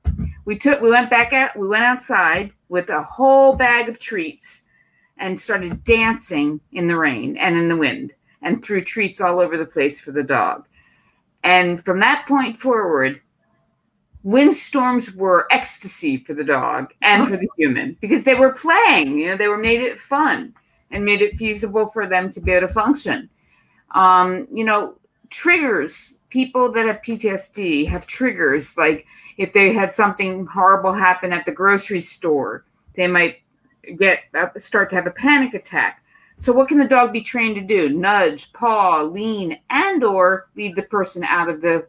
We 0.44 0.58
took 0.58 0.80
we 0.80 0.90
went 0.90 1.10
back 1.10 1.32
out 1.32 1.56
we 1.56 1.66
went 1.66 1.84
outside 1.84 2.52
with 2.68 2.88
a 2.90 3.02
whole 3.02 3.54
bag 3.54 3.88
of 3.88 3.98
treats 3.98 4.62
and 5.18 5.40
started 5.40 5.84
dancing 5.84 6.60
in 6.72 6.86
the 6.86 6.96
rain 6.96 7.36
and 7.36 7.56
in 7.56 7.68
the 7.68 7.76
wind 7.76 8.12
and 8.42 8.62
threw 8.62 8.82
treats 8.82 9.20
all 9.20 9.40
over 9.40 9.56
the 9.56 9.66
place 9.66 10.00
for 10.00 10.12
the 10.12 10.22
dog. 10.22 10.66
And 11.44 11.84
from 11.84 12.00
that 12.00 12.26
point 12.26 12.60
forward, 12.60 13.20
windstorms 14.22 15.12
were 15.12 15.48
ecstasy 15.50 16.18
for 16.18 16.34
the 16.34 16.44
dog 16.44 16.92
and 17.02 17.28
for 17.28 17.36
the 17.36 17.48
human 17.56 17.96
because 18.00 18.22
they 18.22 18.34
were 18.34 18.52
playing, 18.52 19.18
you 19.18 19.28
know, 19.28 19.36
they 19.36 19.48
were 19.48 19.58
made 19.58 19.80
it 19.80 19.98
fun 19.98 20.54
and 20.90 21.04
made 21.04 21.22
it 21.22 21.36
feasible 21.36 21.88
for 21.88 22.06
them 22.06 22.30
to 22.32 22.40
be 22.40 22.52
able 22.52 22.68
to 22.68 22.72
function. 22.72 23.28
Um, 23.94 24.46
you 24.52 24.64
know, 24.64 24.94
triggers. 25.30 26.18
People 26.30 26.72
that 26.72 26.86
have 26.86 27.02
PTSD 27.02 27.86
have 27.88 28.06
triggers. 28.06 28.76
Like 28.76 29.06
if 29.36 29.52
they 29.52 29.72
had 29.72 29.92
something 29.92 30.46
horrible 30.46 30.92
happen 30.92 31.32
at 31.32 31.44
the 31.44 31.52
grocery 31.52 32.00
store, 32.00 32.64
they 32.94 33.06
might 33.06 33.38
get 33.98 34.20
uh, 34.34 34.46
start 34.58 34.88
to 34.90 34.96
have 34.96 35.06
a 35.06 35.10
panic 35.10 35.54
attack. 35.54 36.01
So 36.42 36.52
what 36.52 36.66
can 36.66 36.78
the 36.78 36.88
dog 36.88 37.12
be 37.12 37.20
trained 37.20 37.54
to 37.54 37.60
do? 37.60 37.88
Nudge, 37.88 38.52
paw, 38.52 39.02
lean, 39.02 39.60
and 39.70 40.02
or 40.02 40.50
lead 40.56 40.74
the 40.74 40.82
person 40.82 41.22
out 41.22 41.48
of 41.48 41.60
the 41.60 41.86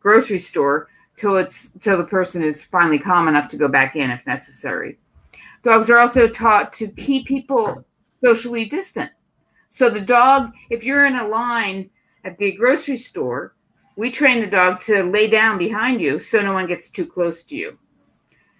grocery 0.00 0.38
store 0.38 0.88
till 1.18 1.36
it's 1.36 1.70
till 1.78 1.98
the 1.98 2.04
person 2.04 2.42
is 2.42 2.64
finally 2.64 2.98
calm 2.98 3.28
enough 3.28 3.50
to 3.50 3.58
go 3.58 3.68
back 3.68 3.94
in 3.94 4.10
if 4.10 4.26
necessary. 4.26 4.98
Dogs 5.62 5.90
are 5.90 5.98
also 5.98 6.26
taught 6.26 6.72
to 6.72 6.88
keep 6.88 7.26
people 7.26 7.84
socially 8.24 8.64
distant. 8.64 9.10
So 9.68 9.90
the 9.90 10.00
dog, 10.00 10.52
if 10.70 10.84
you're 10.84 11.04
in 11.04 11.16
a 11.16 11.28
line 11.28 11.90
at 12.24 12.38
the 12.38 12.52
grocery 12.52 12.96
store, 12.96 13.56
we 13.96 14.10
train 14.10 14.40
the 14.40 14.46
dog 14.46 14.80
to 14.84 15.02
lay 15.02 15.26
down 15.26 15.58
behind 15.58 16.00
you 16.00 16.18
so 16.18 16.40
no 16.40 16.54
one 16.54 16.66
gets 16.66 16.88
too 16.88 17.04
close 17.04 17.44
to 17.44 17.56
you. 17.56 17.78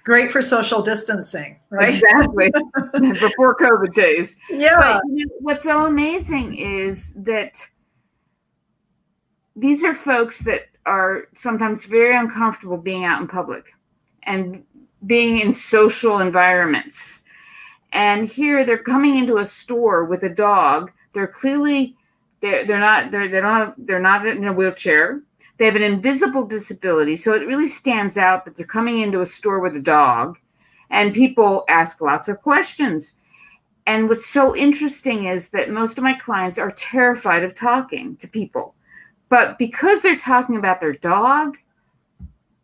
Great 0.05 0.33
for 0.33 0.43
social 0.43 0.83
distancing, 0.83 1.59
right? 1.71 1.95
Exactly. 1.95 2.51
Before 3.01 3.57
COVID 3.57 3.95
days. 3.95 4.37
Yeah. 4.51 4.77
But 4.77 5.03
you 5.09 5.27
know, 5.27 5.33
what's 5.41 5.65
so 5.65 5.87
amazing 5.87 6.57
is 6.57 7.13
that 7.15 7.55
these 9.55 9.85
are 9.85 9.95
folks 9.95 10.41
that 10.41 10.63
are 10.87 11.29
sometimes 11.35 11.85
very 11.85 12.17
uncomfortable 12.17 12.77
being 12.77 13.05
out 13.05 13.21
in 13.21 13.29
public 13.29 13.73
and 14.25 14.65
being 15.07 15.39
in 15.39 15.55
social 15.55 16.19
environments. 16.19 17.23
And 17.93 18.27
here 18.29 18.65
they're 18.65 18.79
coming 18.79 19.17
into 19.17 19.39
a 19.39 19.45
store 19.45 20.05
with 20.05 20.23
a 20.23 20.29
dog. 20.29 20.91
They're 21.13 21.27
clearly 21.27 21.97
they're, 22.41 22.67
they're 22.67 22.81
not 22.81 23.11
they're 23.11 23.29
they 23.29 23.41
don't 23.41 23.55
have, 23.55 23.75
they're 23.79 24.01
not 24.01 24.27
in 24.27 24.47
a 24.47 24.53
wheelchair. 24.53 25.21
They 25.63 25.67
have 25.67 25.77
an 25.77 25.85
invisible 25.85 26.45
disability, 26.45 27.15
so 27.15 27.35
it 27.35 27.47
really 27.47 27.69
stands 27.69 28.19
out 28.19 28.45
that 28.45 28.57
they're 28.57 28.67
coming 28.67 28.99
into 28.99 29.21
a 29.21 29.27
store 29.27 29.61
with 29.61 29.77
a 29.77 29.81
dog, 29.81 30.37
and 30.91 31.15
people 31.15 31.65
ask 31.69 32.01
lots 32.01 32.27
of 32.27 32.43
questions. 32.43 33.15
And 33.87 34.09
what's 34.09 34.27
so 34.27 34.57
interesting 34.57 35.27
is 35.27 35.51
that 35.51 35.71
most 35.71 35.99
of 35.99 36.03
my 36.03 36.15
clients 36.15 36.59
are 36.59 36.73
terrified 36.73 37.45
of 37.45 37.55
talking 37.55 38.17
to 38.17 38.27
people 38.27 38.75
but 39.33 39.57
because 39.57 40.03
they're 40.03 40.15
talking 40.15 40.57
about 40.57 40.79
their 40.79 40.93
dog, 40.93 41.57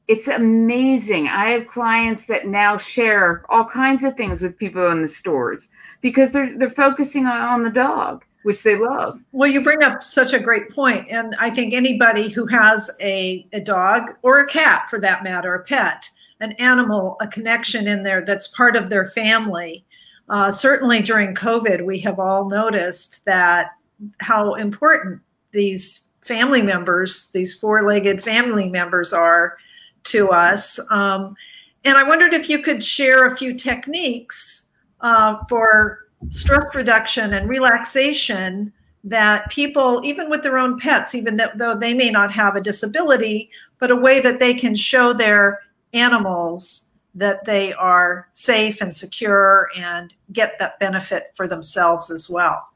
it's 0.06 0.28
amazing. 0.28 1.26
I 1.26 1.48
have 1.48 1.66
clients 1.66 2.26
that 2.26 2.46
now 2.46 2.76
share 2.76 3.46
all 3.48 3.64
kinds 3.64 4.04
of 4.04 4.18
things 4.18 4.42
with 4.42 4.58
people 4.58 4.90
in 4.90 5.00
the 5.00 5.08
stores 5.08 5.70
because 6.02 6.30
they're 6.30 6.58
they're 6.58 6.68
focusing 6.68 7.24
on, 7.24 7.40
on 7.40 7.62
the 7.62 7.70
dog, 7.70 8.22
which 8.48 8.62
they 8.62 8.76
love. 8.76 9.20
Well, 9.32 9.50
you 9.50 9.62
bring 9.62 9.82
up 9.82 10.02
such 10.02 10.32
a 10.32 10.40
great 10.40 10.70
point, 10.70 11.06
and 11.11 11.37
I 11.38 11.50
think 11.50 11.74
anybody 11.74 12.30
who 12.30 12.46
has 12.46 12.90
a, 12.98 13.46
a 13.52 13.61
dog 13.61 14.16
or 14.22 14.38
a 14.38 14.46
cat, 14.46 14.88
for 14.88 14.98
that 15.00 15.22
matter, 15.22 15.54
a 15.54 15.62
pet, 15.62 16.08
an 16.40 16.52
animal, 16.52 17.18
a 17.20 17.28
connection 17.28 17.87
in 17.87 18.02
there 18.02 18.22
that's 18.22 18.48
part 18.48 18.74
of 18.74 18.88
their 18.88 19.04
family. 19.08 19.84
Uh, 20.30 20.50
certainly 20.50 21.02
during 21.02 21.34
COVID, 21.34 21.84
we 21.84 21.98
have 21.98 22.18
all 22.18 22.48
noticed 22.48 23.22
that 23.26 23.72
how 24.20 24.54
important 24.54 25.20
these 25.52 26.08
family 26.22 26.62
members, 26.62 27.28
these 27.32 27.52
four 27.52 27.82
legged 27.82 28.22
family 28.22 28.70
members 28.70 29.12
are 29.12 29.58
to 30.04 30.30
us. 30.30 30.80
Um, 30.90 31.37
and 31.84 31.98
I 31.98 32.02
wondered 32.02 32.32
if 32.32 32.48
you 32.48 32.62
could 32.62 32.82
share 32.82 33.26
a 33.26 33.37
few 33.37 33.52
techniques 33.52 34.70
uh, 35.02 35.37
for 35.50 36.07
stress 36.28 36.64
reduction 36.74 37.35
and 37.35 37.48
relaxation 37.48 38.72
that 39.04 39.50
people, 39.50 40.02
even 40.04 40.28
with 40.28 40.42
their 40.42 40.59
own 40.59 40.78
pets, 40.78 41.14
even 41.14 41.40
though 41.57 41.74
they 41.74 41.94
may 41.94 42.11
not 42.11 42.33
have 42.33 42.57
a 42.57 42.61
disability, 42.61 43.50
but 43.78 43.90
a 43.90 43.96
way 43.96 44.20
that 44.20 44.38
they 44.38 44.54
can 44.54 44.74
show 44.74 45.12
their 45.12 45.61
animals 45.92 46.90
that 47.14 47.44
they 47.44 47.72
are 47.74 48.28
safe 48.33 48.81
and 48.81 48.94
secure 48.94 49.68
and 49.76 50.14
get 50.33 50.59
that 50.59 50.78
benefit 50.78 51.33
for 51.35 51.48
themselves 51.48 52.11
as 52.11 52.28
well. 52.28 52.68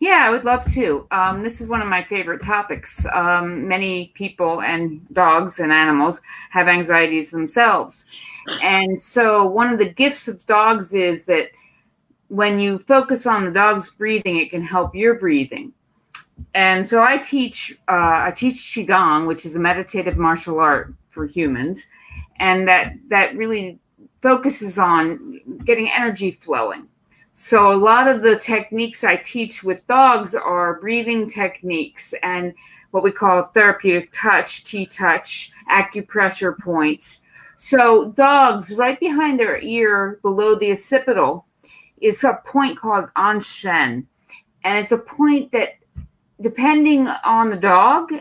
Yeah, 0.00 0.24
I 0.24 0.30
would 0.30 0.44
love 0.44 0.64
to. 0.74 1.06
Um, 1.10 1.42
this 1.42 1.60
is 1.60 1.66
one 1.66 1.82
of 1.82 1.88
my 1.88 2.04
favorite 2.04 2.42
topics. 2.42 3.04
Um, 3.12 3.66
many 3.66 4.12
people 4.14 4.62
and 4.62 5.04
dogs 5.12 5.58
and 5.58 5.72
animals 5.72 6.22
have 6.50 6.68
anxieties 6.68 7.32
themselves. 7.32 8.06
And 8.62 9.00
so, 9.02 9.44
one 9.44 9.72
of 9.72 9.78
the 9.78 9.88
gifts 9.88 10.28
of 10.28 10.46
dogs 10.46 10.94
is 10.94 11.24
that 11.24 11.50
when 12.28 12.58
you 12.58 12.78
focus 12.78 13.26
on 13.26 13.44
the 13.44 13.50
dog's 13.50 13.90
breathing, 13.90 14.36
it 14.36 14.50
can 14.50 14.62
help 14.62 14.94
your 14.94 15.14
breathing. 15.14 15.72
And 16.54 16.86
so, 16.88 17.02
I 17.02 17.18
teach 17.18 17.76
uh, 17.88 18.26
I 18.26 18.32
teach 18.34 18.54
qigong, 18.54 19.26
which 19.26 19.44
is 19.44 19.56
a 19.56 19.58
meditative 19.58 20.16
martial 20.16 20.60
art 20.60 20.94
for 21.08 21.26
humans, 21.26 21.84
and 22.38 22.66
that 22.68 22.94
that 23.08 23.36
really 23.36 23.78
focuses 24.22 24.78
on 24.78 25.40
getting 25.64 25.90
energy 25.90 26.30
flowing 26.30 26.88
so, 27.40 27.70
a 27.70 27.78
lot 27.78 28.08
of 28.08 28.22
the 28.22 28.34
techniques 28.34 29.04
I 29.04 29.14
teach 29.14 29.62
with 29.62 29.86
dogs 29.86 30.34
are 30.34 30.80
breathing 30.80 31.30
techniques 31.30 32.12
and 32.24 32.52
what 32.90 33.04
we 33.04 33.12
call 33.12 33.44
therapeutic 33.44 34.10
touch, 34.10 34.64
T 34.64 34.84
touch, 34.84 35.52
acupressure 35.70 36.58
points. 36.58 37.20
So, 37.56 38.10
dogs, 38.10 38.74
right 38.74 38.98
behind 38.98 39.38
their 39.38 39.60
ear, 39.60 40.18
below 40.22 40.56
the 40.56 40.72
occipital, 40.72 41.46
is 42.00 42.24
a 42.24 42.40
point 42.44 42.78
called 42.78 43.06
Anshen. 43.16 44.04
And 44.64 44.78
it's 44.78 44.92
a 44.92 44.98
point 44.98 45.52
that, 45.52 45.78
depending 46.40 47.06
on 47.08 47.48
the 47.48 47.56
dog, 47.56 48.12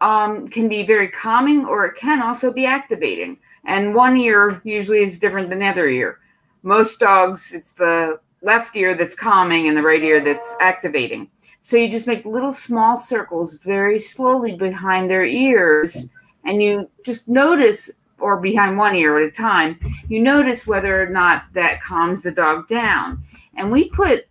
um, 0.00 0.48
can 0.48 0.68
be 0.68 0.82
very 0.82 1.08
calming 1.08 1.64
or 1.66 1.86
it 1.86 1.96
can 1.96 2.22
also 2.22 2.52
be 2.52 2.66
activating. 2.66 3.38
And 3.64 3.94
one 3.94 4.16
ear 4.16 4.60
usually 4.64 5.02
is 5.02 5.18
different 5.18 5.50
than 5.50 5.58
the 5.58 5.66
other 5.66 5.88
ear. 5.88 6.18
Most 6.62 6.98
dogs, 6.98 7.52
it's 7.52 7.72
the 7.72 8.20
left 8.42 8.74
ear 8.76 8.94
that's 8.94 9.14
calming 9.14 9.68
and 9.68 9.76
the 9.76 9.82
right 9.82 10.02
ear 10.02 10.20
that's 10.22 10.54
activating. 10.60 11.28
So 11.60 11.76
you 11.76 11.90
just 11.90 12.06
make 12.06 12.24
little 12.24 12.52
small 12.52 12.96
circles 12.96 13.54
very 13.54 13.98
slowly 13.98 14.56
behind 14.56 15.10
their 15.10 15.26
ears, 15.26 16.06
and 16.44 16.62
you 16.62 16.88
just 17.04 17.28
notice, 17.28 17.90
or 18.20 18.40
behind 18.40 18.76
one 18.76 18.94
ear 18.94 19.18
at 19.18 19.28
a 19.28 19.30
time, 19.30 19.78
you 20.08 20.20
notice 20.20 20.66
whether 20.66 21.02
or 21.02 21.08
not 21.08 21.44
that 21.54 21.82
calms 21.82 22.22
the 22.22 22.30
dog 22.30 22.68
down. 22.68 23.22
And 23.56 23.70
we 23.70 23.88
put 23.90 24.26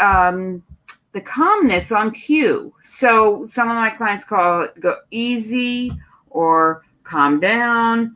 um, 0.00 0.62
the 1.12 1.20
calmness 1.20 1.92
on 1.92 2.12
cue. 2.12 2.72
So 2.82 3.46
some 3.46 3.68
of 3.68 3.76
my 3.76 3.90
clients 3.90 4.24
call 4.24 4.62
it 4.62 4.80
go 4.80 4.96
easy 5.10 5.92
or 6.30 6.84
calm 7.04 7.40
down 7.40 8.14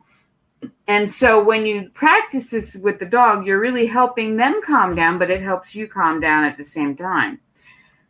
and 0.87 1.09
so 1.09 1.43
when 1.43 1.65
you 1.65 1.89
practice 1.93 2.47
this 2.47 2.75
with 2.75 2.99
the 2.99 3.05
dog, 3.05 3.45
you're 3.45 3.59
really 3.59 3.87
helping 3.87 4.35
them 4.35 4.61
calm 4.65 4.95
down, 4.95 5.17
but 5.17 5.31
it 5.31 5.41
helps 5.41 5.73
you 5.73 5.87
calm 5.87 6.19
down 6.19 6.43
at 6.43 6.57
the 6.57 6.63
same 6.63 6.95
time. 6.95 7.39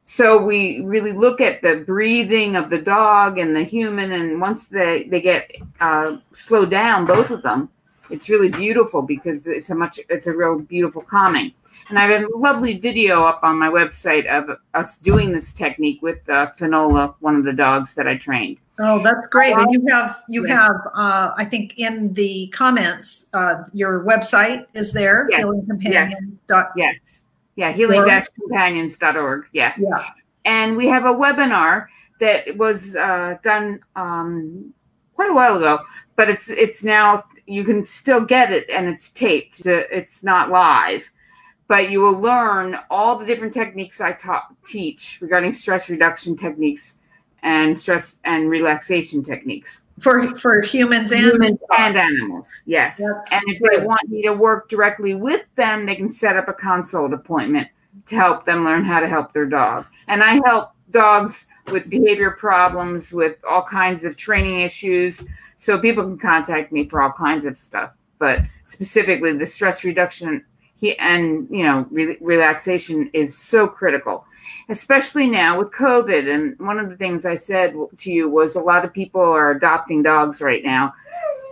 So 0.06 0.42
we 0.42 0.82
really 0.82 1.14
look 1.14 1.40
at 1.40 1.62
the 1.62 1.78
breathing 1.88 2.56
of 2.56 2.70
the 2.70 2.78
dog 2.78 3.38
and 3.38 3.56
the 3.56 3.64
human, 3.64 4.12
and 4.12 4.42
once 4.42 4.66
they 4.66 5.04
they 5.06 5.22
get 5.22 5.52
uh, 5.80 6.18
slowed 6.34 6.72
down, 6.72 7.06
both 7.06 7.30
of 7.30 7.42
them, 7.42 7.70
it's 8.10 8.30
really 8.30 8.50
beautiful 8.50 9.02
because 9.02 9.48
it's 9.48 9.70
a 9.70 9.76
much 9.76 10.00
it's 10.10 10.28
a 10.28 10.34
real 10.34 10.60
beautiful 10.60 11.02
calming. 11.02 11.54
And 11.90 11.98
I 12.00 12.10
have 12.10 12.24
a 12.24 12.38
lovely 12.38 12.80
video 12.80 13.26
up 13.26 13.42
on 13.44 13.58
my 13.58 13.70
website 13.70 14.26
of 14.28 14.58
us 14.74 14.98
doing 14.98 15.32
this 15.32 15.52
technique 15.54 16.02
with 16.02 16.28
uh, 16.30 16.48
Finola, 16.52 17.16
one 17.20 17.36
of 17.36 17.44
the 17.44 17.54
dogs 17.54 17.94
that 17.96 18.08
I 18.08 18.16
trained. 18.18 18.58
Oh, 18.80 19.02
that's 19.04 19.28
great! 19.28 19.56
And 19.56 19.72
you 19.72 19.86
have 19.90 20.22
you 20.28 20.48
yes. 20.48 20.58
have 20.58 20.82
uh, 20.96 21.32
I 21.38 21.46
think 21.46 21.78
in 21.78 22.12
the 22.14 22.48
comments 22.48 23.30
uh, 23.34 23.64
your 23.74 24.04
website 24.04 24.66
is 24.74 24.92
there 24.92 25.28
yes. 25.30 25.42
healing 25.42 25.66
companions. 25.66 26.16
Yes. 26.20 26.42
Dot 26.48 26.72
yes. 26.76 27.23
Yeah, 27.56 27.72
healing-companions.org. 27.72 29.46
Yeah. 29.52 29.74
Yeah. 29.78 30.10
And 30.46 30.76
we 30.76 30.88
have 30.88 31.06
a 31.06 31.14
webinar 31.14 31.88
that 32.20 32.58
was 32.58 32.96
uh, 32.96 33.38
done 33.44 33.80
um, 33.96 34.74
quite 35.16 35.30
a 35.30 35.34
while 35.34 35.58
ago, 35.58 35.80
but 36.16 36.30
it's 36.30 36.50
it's 36.50 36.84
now 36.84 37.24
you 37.46 37.64
can 37.64 37.86
still 37.86 38.22
get 38.22 38.52
it 38.52 38.70
and 38.70 38.88
it's 38.88 39.12
taped. 39.12 39.66
It's 39.66 40.24
not 40.24 40.50
live, 40.50 41.10
but 41.68 41.90
you 41.90 42.02
will 42.02 42.20
learn 42.20 42.78
all 42.90 43.18
the 43.18 43.26
different 43.26 43.54
techniques 43.54 44.02
I 44.02 44.14
ta- 44.14 44.48
teach 44.66 45.20
regarding 45.22 45.52
stress 45.52 45.90
reduction 45.90 46.36
techniques 46.36 46.98
and 47.44 47.78
stress 47.78 48.18
and 48.24 48.50
relaxation 48.50 49.24
techniques 49.24 49.82
for 50.04 50.36
for 50.36 50.62
humans 50.62 51.12
and 51.12 51.22
humans 51.22 51.60
and 51.78 51.98
animals. 51.98 52.62
Yes, 52.66 52.98
That's 52.98 53.32
and 53.32 53.44
if 53.48 53.60
they 53.60 53.86
want 53.86 54.10
me 54.10 54.22
to 54.24 54.34
work 54.34 54.70
directly 54.70 55.16
with 55.16 55.46
them, 55.56 55.86
they 55.86 55.96
can 55.96 56.12
set 56.12 56.38
up 56.38 56.50
a 56.50 56.54
consult 56.54 57.14
appointment 57.14 57.70
to 58.08 58.16
help 58.16 58.46
them 58.46 58.66
learn 58.66 58.84
how 58.84 59.00
to 59.00 59.08
help 59.08 59.34
their 59.34 59.46
dog. 59.46 59.86
And 60.08 60.24
I 60.24 60.42
help 60.46 60.72
dogs 60.92 61.48
with 61.72 61.90
behavior 61.90 62.32
problems, 62.32 63.14
with 63.14 63.38
all 63.50 63.64
kinds 63.64 64.04
of 64.04 64.18
training 64.18 64.60
issues. 64.60 65.24
So 65.58 65.80
people 65.80 66.04
can 66.04 66.20
contact 66.20 66.72
me 66.72 66.90
for 66.90 67.02
all 67.02 67.12
kinds 67.12 67.46
of 67.46 67.58
stuff, 67.58 67.92
but 68.20 68.42
specifically 68.66 69.32
the 69.32 69.46
stress 69.46 69.84
reduction 69.84 70.44
he 70.84 70.98
and 71.00 71.48
you 71.50 71.64
know 71.64 71.88
re- 71.90 72.18
relaxation 72.20 73.10
is 73.14 73.38
so 73.38 73.68
critical 73.68 74.26
especially 74.70 75.28
now 75.28 75.58
with 75.58 75.72
covid. 75.72 76.34
And 76.34 76.60
one 76.60 76.78
of 76.78 76.90
the 76.90 76.98
things 76.98 77.26
i 77.26 77.36
said 77.36 77.74
to 77.98 78.12
you 78.12 78.30
was 78.30 78.56
a 78.56 78.60
lot 78.60 78.84
of 78.84 78.94
people 78.94 79.22
are 79.22 79.52
adopting 79.52 80.04
dogs 80.04 80.42
right 80.42 80.64
now 80.64 80.94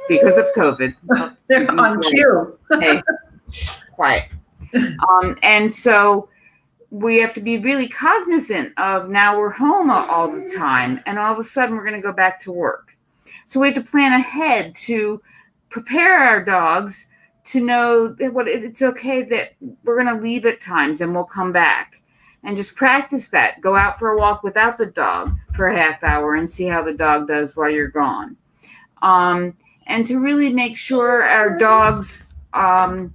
because 0.10 0.38
of 0.38 0.46
covid. 0.56 0.96
They're 1.48 1.72
on 1.80 2.02
cue. 2.02 2.58
Hey 2.80 3.02
quiet. 3.92 4.30
Um, 4.74 5.38
and 5.44 5.70
so 5.70 6.30
we 6.92 7.18
have 7.18 7.34
to 7.34 7.42
be 7.42 7.58
really 7.58 7.90
cognizant 7.90 8.72
of 8.78 9.10
now 9.10 9.38
we're 9.38 9.50
home 9.50 9.92
all 9.92 10.32
the 10.32 10.50
time 10.56 11.02
and 11.06 11.20
all 11.20 11.34
of 11.34 11.40
a 11.40 11.44
sudden 11.44 11.76
we're 11.76 11.84
going 11.84 12.02
to 12.02 12.02
go 12.02 12.14
back 12.14 12.40
to 12.42 12.54
work. 12.54 12.96
So 13.48 13.60
we 13.60 13.68
have 13.68 13.76
to 13.76 13.92
plan 13.92 14.14
ahead 14.14 14.74
to 14.88 15.22
prepare 15.70 16.18
our 16.18 16.42
dogs 16.42 17.08
to 17.46 17.60
know 17.60 18.08
that 18.08 18.34
what 18.34 18.48
it's 18.48 18.82
okay 18.82 19.24
that 19.24 19.54
we're 19.84 20.02
going 20.02 20.16
to 20.16 20.22
leave 20.22 20.46
at 20.46 20.62
times 20.62 21.02
and 21.02 21.14
we'll 21.14 21.24
come 21.24 21.52
back. 21.52 22.02
And 22.44 22.58
just 22.58 22.76
practice 22.76 23.30
that. 23.30 23.62
Go 23.62 23.76
out 23.76 24.00
for 24.00 24.10
a 24.10 24.18
walk 24.18 24.42
without 24.44 24.78
the 24.78 24.88
dog 24.88 25.36
for 25.54 25.68
a 25.68 25.78
half 25.80 26.04
hour 26.04 26.36
and 26.36 26.50
see 26.50 26.66
how 26.66 26.84
the 26.84 26.94
dog 26.94 27.28
does 27.28 27.56
while 27.56 27.70
you're 27.70 27.88
gone. 27.88 28.36
Um, 29.04 29.56
and 29.86 30.06
to 30.08 30.20
really 30.20 30.52
make 30.52 30.76
sure 30.76 31.24
our 31.24 31.58
dogs 31.58 32.34
um, 32.54 33.14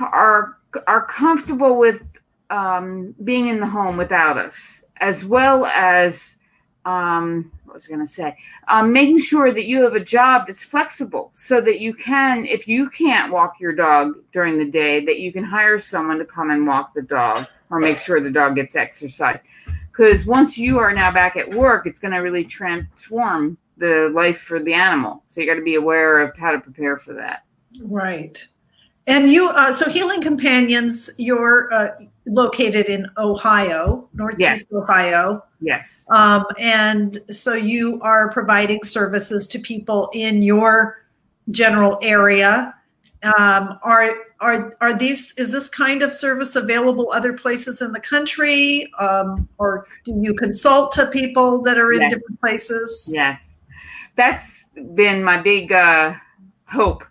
are 0.00 0.58
are 0.88 1.06
comfortable 1.06 1.78
with 1.78 2.02
um, 2.50 3.14
being 3.22 3.46
in 3.46 3.60
the 3.60 3.66
home 3.66 3.96
without 3.96 4.36
us 4.36 4.84
as 5.04 5.24
well 5.24 5.66
as 5.66 6.36
um, 6.84 7.50
what 7.64 7.74
was 7.74 7.86
I 7.86 7.88
going 7.88 8.06
to 8.06 8.12
say? 8.12 8.36
Um, 8.68 8.92
making 8.92 9.18
sure 9.18 9.52
that 9.52 9.66
you 9.66 9.82
have 9.82 9.94
a 9.94 10.04
job 10.04 10.46
that's 10.46 10.64
flexible 10.64 11.30
so 11.34 11.60
that 11.60 11.80
you 11.80 11.94
can, 11.94 12.44
if 12.44 12.68
you 12.68 12.90
can't 12.90 13.32
walk 13.32 13.54
your 13.60 13.72
dog 13.72 14.14
during 14.32 14.58
the 14.58 14.64
day, 14.64 15.04
that 15.04 15.18
you 15.18 15.32
can 15.32 15.44
hire 15.44 15.78
someone 15.78 16.18
to 16.18 16.24
come 16.24 16.50
and 16.50 16.66
walk 16.66 16.94
the 16.94 17.02
dog 17.02 17.46
or 17.70 17.80
make 17.80 17.98
sure 17.98 18.20
the 18.20 18.30
dog 18.30 18.54
gets 18.56 18.76
exercise. 18.76 19.40
Because 19.90 20.26
once 20.26 20.58
you 20.58 20.78
are 20.78 20.92
now 20.92 21.10
back 21.10 21.36
at 21.36 21.48
work, 21.48 21.86
it's 21.86 22.00
going 22.00 22.12
to 22.12 22.18
really 22.18 22.44
transform 22.44 23.56
the 23.76 24.10
life 24.14 24.40
for 24.40 24.60
the 24.60 24.74
animal. 24.74 25.22
So 25.26 25.40
you 25.40 25.46
got 25.46 25.54
to 25.54 25.62
be 25.62 25.76
aware 25.76 26.20
of 26.20 26.36
how 26.36 26.52
to 26.52 26.60
prepare 26.60 26.96
for 26.96 27.14
that. 27.14 27.44
Right. 27.80 28.46
And 29.06 29.28
you, 29.28 29.48
uh, 29.48 29.72
so 29.72 29.88
Healing 29.88 30.20
Companions, 30.20 31.10
you're 31.18 31.72
uh, 31.72 31.90
located 32.26 32.88
in 32.88 33.06
Ohio, 33.18 34.08
Northeast 34.14 34.66
yes. 34.70 34.72
Ohio. 34.72 35.44
Yes. 35.60 36.06
Um, 36.10 36.44
and 36.58 37.18
so 37.30 37.54
you 37.54 38.00
are 38.02 38.30
providing 38.30 38.82
services 38.82 39.46
to 39.48 39.58
people 39.58 40.10
in 40.14 40.42
your 40.42 41.04
general 41.50 41.98
area. 42.02 42.74
Um, 43.38 43.78
are 43.82 44.14
are 44.40 44.76
are 44.82 44.92
these 44.92 45.32
is 45.38 45.50
this 45.50 45.70
kind 45.70 46.02
of 46.02 46.12
service 46.12 46.56
available 46.56 47.10
other 47.12 47.32
places 47.32 47.80
in 47.80 47.92
the 47.92 48.00
country, 48.00 48.90
um, 48.98 49.48
or 49.56 49.86
do 50.04 50.14
you 50.20 50.34
consult 50.34 50.92
to 50.92 51.06
people 51.06 51.62
that 51.62 51.78
are 51.78 51.92
in 51.92 52.02
yes. 52.02 52.12
different 52.12 52.40
places? 52.40 53.10
Yes, 53.14 53.60
that's 54.16 54.64
been 54.94 55.24
my 55.24 55.40
big 55.40 55.72
uh, 55.72 56.14
hope 56.66 57.04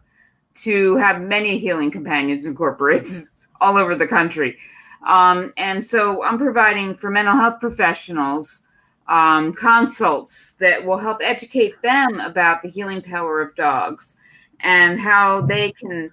to 0.55 0.95
have 0.97 1.21
many 1.21 1.57
healing 1.57 1.89
companions 1.89 2.45
incorporated 2.45 3.23
all 3.61 3.77
over 3.77 3.95
the 3.95 4.07
country. 4.07 4.57
Um, 5.05 5.53
and 5.57 5.85
so 5.85 6.23
I'm 6.23 6.37
providing 6.37 6.95
for 6.95 7.09
mental 7.09 7.35
health 7.35 7.59
professionals 7.59 8.63
um, 9.07 9.53
consults 9.53 10.53
that 10.59 10.83
will 10.83 10.97
help 10.97 11.19
educate 11.21 11.81
them 11.81 12.19
about 12.21 12.61
the 12.61 12.69
healing 12.69 13.01
power 13.01 13.41
of 13.41 13.55
dogs 13.55 14.17
and 14.61 14.99
how 14.99 15.41
they 15.41 15.71
can 15.73 16.09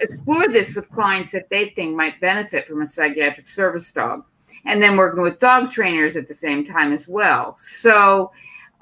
explore 0.00 0.48
this 0.48 0.74
with 0.74 0.90
clients 0.90 1.30
that 1.32 1.48
they 1.50 1.70
think 1.70 1.96
might 1.96 2.20
benefit 2.20 2.66
from 2.66 2.82
a 2.82 2.86
psychiatric 2.86 3.48
service 3.48 3.92
dog. 3.92 4.24
And 4.64 4.82
then 4.82 4.96
working 4.96 5.22
with 5.22 5.38
dog 5.38 5.70
trainers 5.70 6.16
at 6.16 6.26
the 6.26 6.34
same 6.34 6.64
time 6.66 6.92
as 6.92 7.06
well. 7.08 7.56
So, 7.60 8.32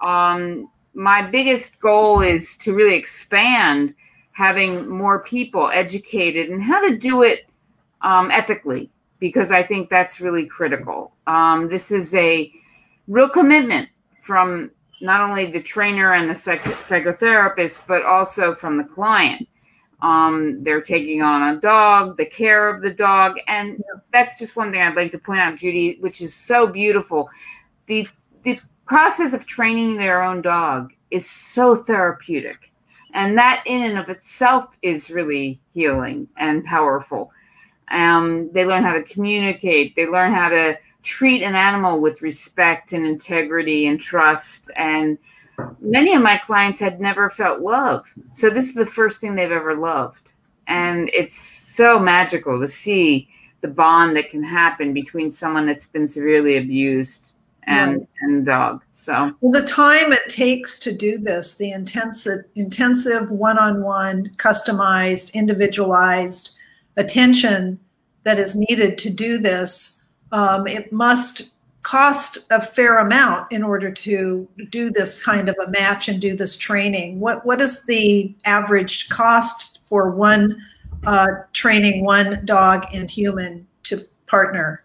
um, 0.03 0.71
my 0.95 1.23
biggest 1.23 1.79
goal 1.79 2.23
is 2.23 2.57
to 2.59 2.75
really 2.75 2.97
expand 2.97 3.95
having 4.33 4.88
more 4.88 5.23
people 5.23 5.71
educated 5.73 6.49
and 6.49 6.62
how 6.62 6.81
to 6.81 6.97
do 6.97 7.23
it 7.23 7.47
um, 8.01 8.31
ethically 8.31 8.91
because 9.21 9.51
I 9.51 9.63
think 9.63 9.91
that's 9.91 10.21
really 10.21 10.47
critical. 10.47 11.13
Um, 11.27 11.69
this 11.69 11.91
is 11.91 12.15
a 12.15 12.53
real 13.07 13.29
commitment 13.29 13.89
from 14.23 14.71
not 15.01 15.21
only 15.21 15.47
the 15.47 15.63
trainer 15.63 16.15
and 16.15 16.29
the 16.29 16.35
psych- 16.35 16.63
psychotherapist, 16.63 17.83
but 17.87 18.05
also 18.05 18.55
from 18.55 18.77
the 18.77 18.85
client. 18.85 19.49
Um, 20.01 20.63
they're 20.63 20.81
taking 20.81 21.23
on 21.23 21.57
a 21.57 21.61
dog, 21.61 22.17
the 22.17 22.25
care 22.25 22.69
of 22.69 22.83
the 22.83 22.91
dog, 22.91 23.39
and 23.49 23.83
that's 24.13 24.39
just 24.39 24.55
one 24.55 24.71
thing 24.71 24.81
I'd 24.81 24.95
like 24.95 25.11
to 25.13 25.19
point 25.19 25.41
out, 25.41 25.57
Judy, 25.57 25.99
which 26.01 26.21
is 26.21 26.35
so 26.35 26.67
beautiful. 26.67 27.29
The 27.87 28.07
the 28.45 28.61
process 28.87 29.33
of 29.33 29.45
training 29.45 29.97
their 29.97 30.23
own 30.23 30.41
dog 30.41 30.93
is 31.11 31.29
so 31.29 31.75
therapeutic, 31.75 32.73
and 33.15 33.37
that 33.39 33.65
in 33.67 33.83
and 33.83 33.99
of 33.99 34.09
itself 34.09 34.77
is 34.83 35.11
really 35.11 35.61
healing 35.75 36.29
and 36.37 36.65
powerful. 36.65 37.33
Um, 37.90 38.51
they 38.53 38.64
learn 38.64 38.83
how 38.83 38.92
to 38.92 39.03
communicate. 39.03 39.96
They 39.96 40.07
learn 40.07 40.33
how 40.33 40.48
to 40.48 40.79
treat 41.03 41.42
an 41.42 41.55
animal 41.55 42.01
with 42.01 42.22
respect 42.22 42.92
and 42.92 43.07
integrity 43.07 43.87
and 43.87 44.01
trust. 44.01 44.70
And 44.77 45.16
many 45.81 46.14
of 46.14 46.22
my 46.22 46.38
clients 46.38 46.81
had 46.81 47.01
never 47.01 47.31
felt 47.31 47.61
love. 47.61 48.07
So 48.33 48.51
this 48.51 48.68
is 48.68 48.74
the 48.74 48.87
first 48.87 49.20
thing 49.20 49.35
they've 49.35 49.51
ever 49.51 49.74
loved. 49.74 50.33
And 50.66 51.11
it's 51.14 51.37
so 51.37 51.98
magical 51.98 52.61
to 52.61 52.68
see 52.68 53.29
the 53.61 53.68
bond 53.68 54.16
that 54.16 54.31
can 54.31 54.42
happen 54.42 54.92
between 54.92 55.33
someone 55.33 55.66
that's 55.66 55.87
been 55.87 56.07
severely 56.07 56.59
abused 56.59 57.33
and 57.64 57.98
right. 57.98 58.09
and 58.20 58.46
dog. 58.46 58.83
So 58.92 59.33
well, 59.40 59.53
the 59.53 59.66
time 59.66 60.12
it 60.12 60.29
takes 60.29 60.79
to 60.81 60.92
do 60.92 61.18
this, 61.18 61.57
the 61.57 61.72
intensive 61.72 62.44
intensive 62.55 63.31
one-on-one, 63.31 64.33
customized, 64.37 65.33
individualized 65.35 66.59
attention 66.99 67.81
that 68.25 68.39
is 68.39 68.57
needed 68.57 68.99
to 68.99 69.11
do 69.11 69.39
this, 69.39 70.03
um, 70.33 70.67
it 70.67 70.93
must 70.93 71.51
cost 71.83 72.39
a 72.51 72.61
fair 72.61 72.99
amount 72.99 73.51
in 73.51 73.63
order 73.63 73.91
to 73.91 74.47
do 74.69 74.91
this 74.91 75.25
kind 75.25 75.49
of 75.49 75.57
a 75.65 75.71
match 75.71 76.09
and 76.09 76.21
do 76.21 76.37
this 76.37 76.57
training. 76.57 77.19
What 77.19 77.47
what 77.47 77.63
is 77.63 77.87
the 77.87 78.35
average 78.45 79.09
cost 79.09 79.81
for 79.87 80.11
one 80.11 80.61
uh, 81.07 81.29
training 81.55 82.05
one 82.05 82.45
dog 82.45 82.85
and 82.93 83.11
human 83.11 83.67
to 83.85 84.07
partner? 84.27 84.83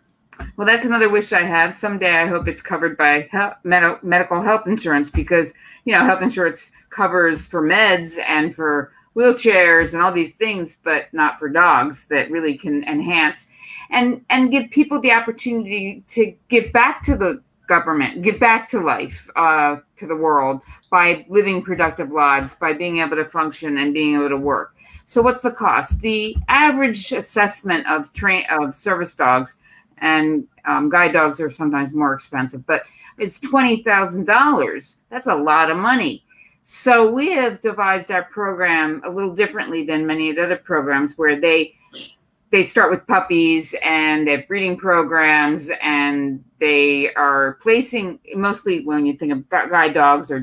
Well, 0.56 0.66
that's 0.66 0.86
another 0.86 1.10
wish 1.10 1.34
I 1.34 1.44
have. 1.44 1.74
Someday 1.74 2.16
I 2.16 2.28
hope 2.28 2.48
it's 2.48 2.62
covered 2.62 2.98
by 2.98 3.28
health, 3.32 3.56
med- 3.64 4.02
medical 4.04 4.42
health 4.42 4.68
insurance 4.68 5.10
because 5.10 5.54
you 5.84 5.94
know 5.94 6.06
health 6.06 6.22
insurance 6.22 6.72
covers 6.90 7.48
for 7.48 7.62
meds 7.62 8.18
and 8.20 8.56
for 8.56 8.94
wheelchairs 9.16 9.94
and 9.94 10.02
all 10.02 10.12
these 10.12 10.32
things, 10.34 10.78
but 10.84 11.14
not 11.14 11.40
for 11.40 11.50
dogs 11.50 12.06
that 12.08 12.32
really 12.32 12.58
can 12.58 12.84
enhance 12.86 13.48
and 13.92 14.24
and 14.30 14.52
give 14.52 14.70
people 14.72 15.00
the 15.00 15.12
opportunity 15.12 16.04
to 16.08 16.34
give 16.50 16.72
back 16.74 17.04
to 17.04 17.16
the 17.16 17.42
government, 17.68 18.22
give 18.22 18.40
back 18.40 18.68
to 18.70 18.80
life, 18.82 19.30
uh, 19.36 19.78
to 19.96 20.06
the 20.06 20.16
world 20.16 20.62
by 20.90 21.26
living 21.30 21.62
productive 21.62 22.12
lives, 22.12 22.56
by 22.56 22.74
being 22.74 23.00
able 23.00 23.16
to 23.16 23.26
function 23.26 23.78
and 23.78 23.94
being 23.94 24.16
able 24.16 24.30
to 24.30 24.38
work. 24.38 24.76
So, 25.06 25.22
what's 25.22 25.42
the 25.42 25.52
cost? 25.52 26.00
The 26.02 26.36
average 26.48 27.12
assessment 27.12 27.88
of 27.88 28.12
train 28.14 28.46
of 28.50 28.76
service 28.76 29.16
dogs 29.16 29.58
and 30.00 30.48
um, 30.66 30.90
guide 30.90 31.14
dogs 31.14 31.40
are 31.40 31.50
sometimes 31.50 31.94
more 31.94 32.14
expensive, 32.14 32.66
but 32.66 32.84
it's 33.18 33.40
twenty 33.40 33.84
thousand 33.84 34.26
dollars. 34.26 34.98
That's 35.10 35.28
a 35.28 35.36
lot 35.36 35.70
of 35.70 35.78
money. 35.78 36.23
So 36.64 37.12
we 37.12 37.32
have 37.32 37.60
devised 37.62 38.12
our 38.12 38.24
program 38.24 39.02
a 39.06 39.10
little 39.10 39.36
differently 39.36 39.84
than 39.84 40.08
many 40.08 40.30
of 40.30 40.38
the 40.38 40.44
other 40.44 40.58
programs 40.58 41.18
where 41.18 41.40
they 41.40 41.76
they 42.52 42.64
start 42.64 42.92
with 42.92 43.06
puppies 43.08 43.74
and 43.84 44.28
they 44.28 44.32
have 44.34 44.48
breeding 44.48 44.78
programs 44.78 45.72
and 45.82 46.44
they 46.60 47.12
are 47.16 47.58
placing 47.64 48.20
mostly 48.36 48.86
when 48.86 49.08
you 49.08 49.14
think 49.14 49.32
of 49.32 49.50
guide 49.50 49.96
dogs 49.96 50.30
or 50.30 50.40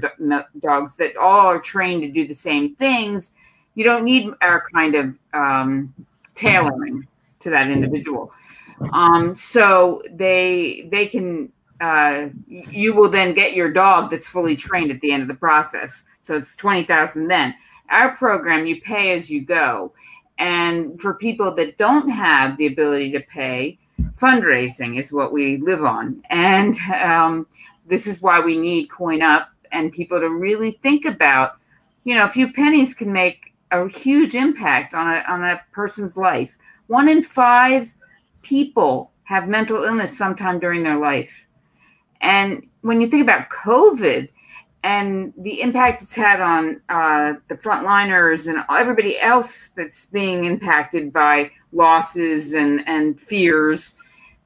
dogs 0.59 0.97
that 0.97 1.17
all 1.17 1.47
are 1.47 1.61
trained 1.61 2.03
to 2.03 2.11
do 2.11 2.27
the 2.27 2.35
same 2.35 2.75
things 2.75 3.31
you 3.75 3.85
don't 3.85 4.05
need 4.05 4.33
our 4.43 4.65
kind 4.75 4.95
of 4.95 5.15
um, 5.33 5.95
tailoring 6.35 7.07
to 7.39 7.51
that 7.51 7.71
individual. 7.71 8.33
Um, 8.93 9.35
so 9.35 10.03
they 10.13 10.89
they 10.91 11.07
can 11.07 11.53
uh, 11.81 12.27
you 12.47 12.93
will 12.95 13.09
then 13.09 13.33
get 13.33 13.55
your 13.55 13.71
dog 13.71 14.11
that's 14.11 14.29
fully 14.29 14.57
trained 14.57 14.91
at 14.91 15.01
the 15.01 15.13
end 15.13 15.23
of 15.23 15.29
the 15.29 15.35
process 15.35 16.05
so 16.21 16.37
it's 16.37 16.57
20000 16.57 17.29
then 17.29 17.55
our 17.91 18.17
program 18.17 18.67
you 18.67 18.81
pay 18.81 19.13
as 19.13 19.29
you 19.29 19.41
go 19.41 19.93
and 20.41 20.99
for 20.99 21.15
people 21.15 21.55
that 21.57 21.77
don't 21.77 22.09
have 22.09 22.57
the 22.57 22.67
ability 22.67 23.13
to 23.13 23.21
pay, 23.21 23.79
fundraising 24.17 24.99
is 24.99 25.13
what 25.13 25.35
we 25.35 25.59
live 25.59 25.85
on. 25.85 26.23
And 26.31 26.79
um, 27.03 27.47
this 27.87 28.07
is 28.07 28.23
why 28.23 28.41
we 28.41 28.59
need 28.59 28.87
Coin 28.87 29.21
Up 29.21 29.51
and 29.71 29.93
people 29.93 30.19
to 30.19 30.31
really 30.31 30.73
think 30.83 31.05
about, 31.05 31.59
you 32.05 32.15
know, 32.15 32.25
a 32.25 32.31
few 32.31 32.55
pennies 32.55 32.95
can 32.95 33.13
make 33.13 33.53
a 33.71 33.87
huge 33.91 34.35
impact 34.35 34.95
on 34.95 35.15
a, 35.15 35.23
on 35.29 35.45
a 35.45 35.61
person's 35.73 36.17
life. 36.17 36.57
One 36.87 37.07
in 37.07 37.23
five 37.23 37.93
people 38.41 39.13
have 39.25 39.47
mental 39.47 39.85
illness 39.85 40.17
sometime 40.17 40.59
during 40.59 40.83
their 40.83 40.99
life. 40.99 41.45
And 42.23 42.67
when 42.81 43.03
you 43.03 43.09
think 43.09 43.23
about 43.23 43.51
COVID 43.51 44.31
and 44.83 45.33
the 45.37 45.61
impact 45.61 46.03
it's 46.03 46.15
had 46.15 46.41
on 46.41 46.81
uh, 46.89 47.35
the 47.49 47.55
frontliners 47.55 48.49
and 48.49 48.65
everybody 48.71 49.21
else 49.21 49.71
that's 49.77 50.07
being 50.07 50.45
impacted 50.45 51.13
by 51.13 51.51
losses 51.73 52.55
and, 52.55 52.87
and 52.89 53.21
fears, 53.21 53.97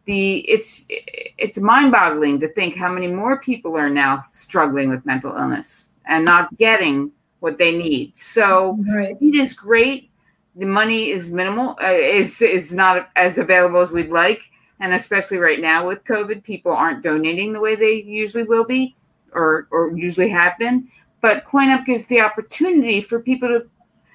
the 0.07 0.39
it's 0.41 0.85
it's 0.89 1.59
mind-boggling 1.59 2.41
to 2.41 2.49
think 2.49 2.77
how 2.77 2.93
many 2.93 3.07
more 3.07 3.41
people 3.41 3.77
are 3.77 3.89
now 3.89 4.23
struggling 4.29 4.91
with 4.91 5.07
mental 5.07 5.35
illness 5.35 5.91
and 6.07 6.25
not 6.25 6.57
getting 6.59 7.11
what 7.41 7.59
they 7.59 7.77
need. 7.77 8.17
So 8.19 8.79
right. 8.95 9.17
it 9.21 9.35
is 9.35 9.55
great. 9.55 10.11
The 10.57 10.67
money 10.67 11.11
is 11.11 11.31
minimal. 11.31 11.77
Uh, 11.83 11.87
is 11.87 12.43
is 12.43 12.73
not 12.73 13.09
as 13.17 13.39
available 13.39 13.81
as 13.81 13.93
we'd 13.93 14.11
like, 14.11 14.43
and 14.81 14.93
especially 14.95 15.39
right 15.39 15.61
now 15.61 15.87
with 15.87 16.05
COVID, 16.05 16.43
people 16.43 16.73
aren't 16.73 17.03
donating 17.03 17.53
the 17.53 17.61
way 17.61 17.75
they 17.75 18.03
usually 18.03 18.45
will 18.45 18.65
be, 18.65 18.95
or 19.35 19.69
or 19.71 19.97
usually 19.97 20.29
have 20.31 20.59
been. 20.59 20.89
But 21.21 21.45
CoinUp 21.45 21.87
gives 21.87 22.07
the 22.07 22.21
opportunity 22.21 23.01
for 23.01 23.21
people 23.21 23.49
to 23.49 23.67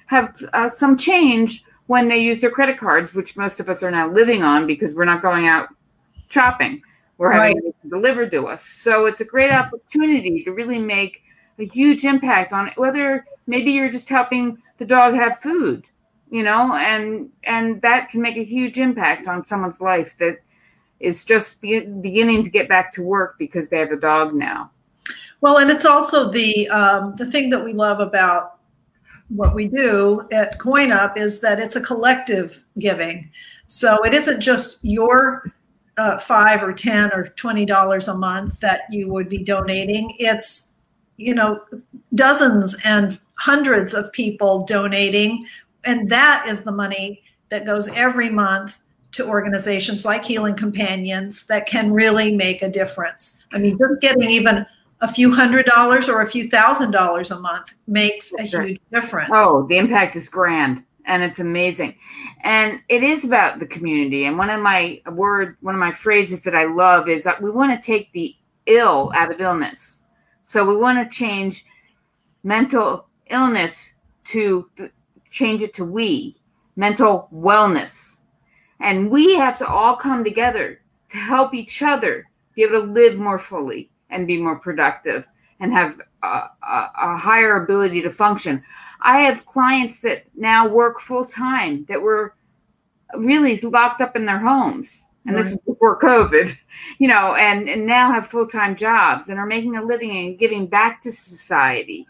have 0.07 0.41
uh, 0.53 0.69
some 0.69 0.97
change 0.97 1.63
when 1.87 2.07
they 2.07 2.19
use 2.19 2.39
their 2.39 2.51
credit 2.51 2.77
cards, 2.77 3.13
which 3.13 3.35
most 3.35 3.59
of 3.59 3.69
us 3.69 3.81
are 3.81 3.91
now 3.91 4.11
living 4.11 4.43
on 4.43 4.67
because 4.67 4.93
we're 4.93 5.05
not 5.05 5.21
going 5.21 5.47
out 5.47 5.69
shopping. 6.29 6.81
We're 7.17 7.31
having 7.31 7.57
it 7.57 7.89
delivered 7.89 8.31
to 8.31 8.47
us. 8.47 8.63
So 8.63 9.05
it's 9.07 9.19
a 9.19 9.25
great 9.25 9.51
opportunity 9.51 10.43
to 10.43 10.51
really 10.51 10.79
make 10.79 11.21
a 11.57 11.65
huge 11.65 12.05
impact 12.05 12.53
on 12.53 12.67
it, 12.67 12.77
whether 12.77 13.25
maybe 13.45 13.71
you're 13.71 13.91
just 13.91 14.07
helping 14.07 14.57
the 14.77 14.85
dog 14.85 15.15
have 15.15 15.39
food, 15.39 15.83
you 16.31 16.43
know, 16.43 16.75
and 16.75 17.29
and 17.43 17.81
that 17.81 18.09
can 18.09 18.21
make 18.21 18.37
a 18.37 18.43
huge 18.43 18.77
impact 18.77 19.27
on 19.27 19.45
someone's 19.45 19.81
life 19.81 20.15
that 20.19 20.37
is 20.99 21.25
just 21.25 21.59
be, 21.59 21.81
beginning 21.81 22.43
to 22.43 22.49
get 22.49 22.69
back 22.69 22.93
to 22.93 23.03
work 23.03 23.35
because 23.37 23.67
they 23.67 23.79
have 23.79 23.91
a 23.91 23.97
dog 23.97 24.33
now. 24.33 24.71
Well, 25.41 25.59
and 25.59 25.71
it's 25.71 25.85
also 25.85 26.29
the 26.29 26.67
um, 26.69 27.15
the 27.15 27.25
thing 27.25 27.49
that 27.51 27.63
we 27.63 27.73
love 27.73 27.99
about 27.99 28.59
what 29.29 29.53
we 29.53 29.67
do 29.67 30.27
at 30.31 30.59
CoinUp 30.59 31.17
is 31.17 31.39
that 31.41 31.59
it's 31.59 31.75
a 31.75 31.81
collective 31.81 32.63
giving. 32.79 33.29
So 33.67 34.03
it 34.03 34.13
isn't 34.13 34.41
just 34.41 34.79
your 34.81 35.53
uh, 35.97 36.17
five 36.17 36.63
or 36.63 36.73
ten 36.73 37.11
or 37.13 37.25
twenty 37.25 37.65
dollars 37.65 38.07
a 38.07 38.15
month 38.15 38.59
that 38.59 38.81
you 38.89 39.09
would 39.09 39.29
be 39.29 39.43
donating. 39.43 40.11
It's 40.17 40.71
you 41.17 41.35
know 41.35 41.61
dozens 42.15 42.77
and 42.83 43.19
hundreds 43.37 43.93
of 43.93 44.11
people 44.11 44.65
donating, 44.65 45.45
and 45.85 46.09
that 46.09 46.45
is 46.47 46.63
the 46.63 46.71
money 46.71 47.23
that 47.49 47.65
goes 47.65 47.87
every 47.95 48.29
month 48.29 48.79
to 49.11 49.25
organizations 49.25 50.05
like 50.05 50.23
Healing 50.23 50.55
Companions 50.55 51.45
that 51.47 51.65
can 51.65 51.91
really 51.91 52.35
make 52.35 52.61
a 52.61 52.69
difference. 52.69 53.43
I 53.51 53.57
mean, 53.57 53.77
just 53.77 54.01
getting 54.01 54.29
even 54.29 54.65
a 55.01 55.07
few 55.07 55.33
hundred 55.33 55.65
dollars 55.65 56.09
or 56.09 56.21
a 56.21 56.29
few 56.29 56.49
thousand 56.49 56.91
dollars 56.91 57.31
a 57.31 57.39
month 57.39 57.73
makes 57.87 58.33
a 58.33 58.43
huge 58.43 58.79
difference. 58.91 59.29
Oh, 59.33 59.65
the 59.67 59.77
impact 59.77 60.15
is 60.15 60.27
grand 60.27 60.83
and 61.05 61.23
it's 61.23 61.39
amazing. 61.39 61.95
And 62.43 62.81
it 62.89 63.03
is 63.03 63.25
about 63.25 63.59
the 63.59 63.65
community. 63.65 64.25
And 64.25 64.37
one 64.37 64.49
of 64.49 64.61
my 64.61 65.01
word, 65.11 65.57
one 65.61 65.73
of 65.73 65.79
my 65.79 65.91
phrases 65.91 66.41
that 66.41 66.55
I 66.55 66.65
love 66.65 67.09
is 67.09 67.23
that 67.23 67.41
we 67.41 67.49
want 67.49 67.71
to 67.71 67.85
take 67.85 68.11
the 68.13 68.35
ill 68.65 69.11
out 69.15 69.31
of 69.31 69.41
illness. 69.41 70.03
So 70.43 70.65
we 70.65 70.75
want 70.75 70.97
to 70.99 71.15
change 71.15 71.65
mental 72.43 73.07
illness 73.29 73.93
to 74.25 74.69
change 75.31 75.61
it 75.61 75.73
to 75.75 75.85
we, 75.85 76.35
mental 76.75 77.29
wellness. 77.33 78.19
And 78.79 79.09
we 79.09 79.35
have 79.35 79.57
to 79.59 79.67
all 79.67 79.95
come 79.95 80.23
together 80.23 80.81
to 81.09 81.17
help 81.17 81.53
each 81.53 81.81
other 81.81 82.29
be 82.55 82.63
able 82.63 82.81
to 82.81 82.91
live 82.91 83.17
more 83.17 83.39
fully 83.39 83.91
and 84.09 84.27
be 84.27 84.41
more 84.41 84.57
productive 84.57 85.27
and 85.59 85.73
have 85.73 85.99
a, 86.23 86.27
a, 86.27 86.91
a 87.01 87.17
higher 87.17 87.63
ability 87.63 88.01
to 88.01 88.11
function. 88.11 88.63
I 89.01 89.21
have 89.21 89.45
clients 89.45 89.99
that 89.99 90.25
now 90.35 90.67
work 90.67 90.99
full 90.99 91.25
time 91.25 91.85
that 91.89 92.01
were 92.01 92.33
really 93.15 93.59
locked 93.61 94.01
up 94.01 94.15
in 94.15 94.25
their 94.25 94.39
homes. 94.39 95.05
And 95.25 95.35
right. 95.35 95.43
this 95.43 95.51
was 95.51 95.59
before 95.65 95.99
COVID, 95.99 96.55
you 96.97 97.07
know, 97.07 97.35
and, 97.35 97.69
and 97.69 97.85
now 97.85 98.11
have 98.11 98.27
full 98.27 98.47
time 98.47 98.75
jobs 98.75 99.29
and 99.29 99.39
are 99.39 99.45
making 99.45 99.77
a 99.77 99.83
living 99.83 100.11
and 100.11 100.39
giving 100.39 100.65
back 100.65 101.01
to 101.01 101.11
society. 101.11 102.07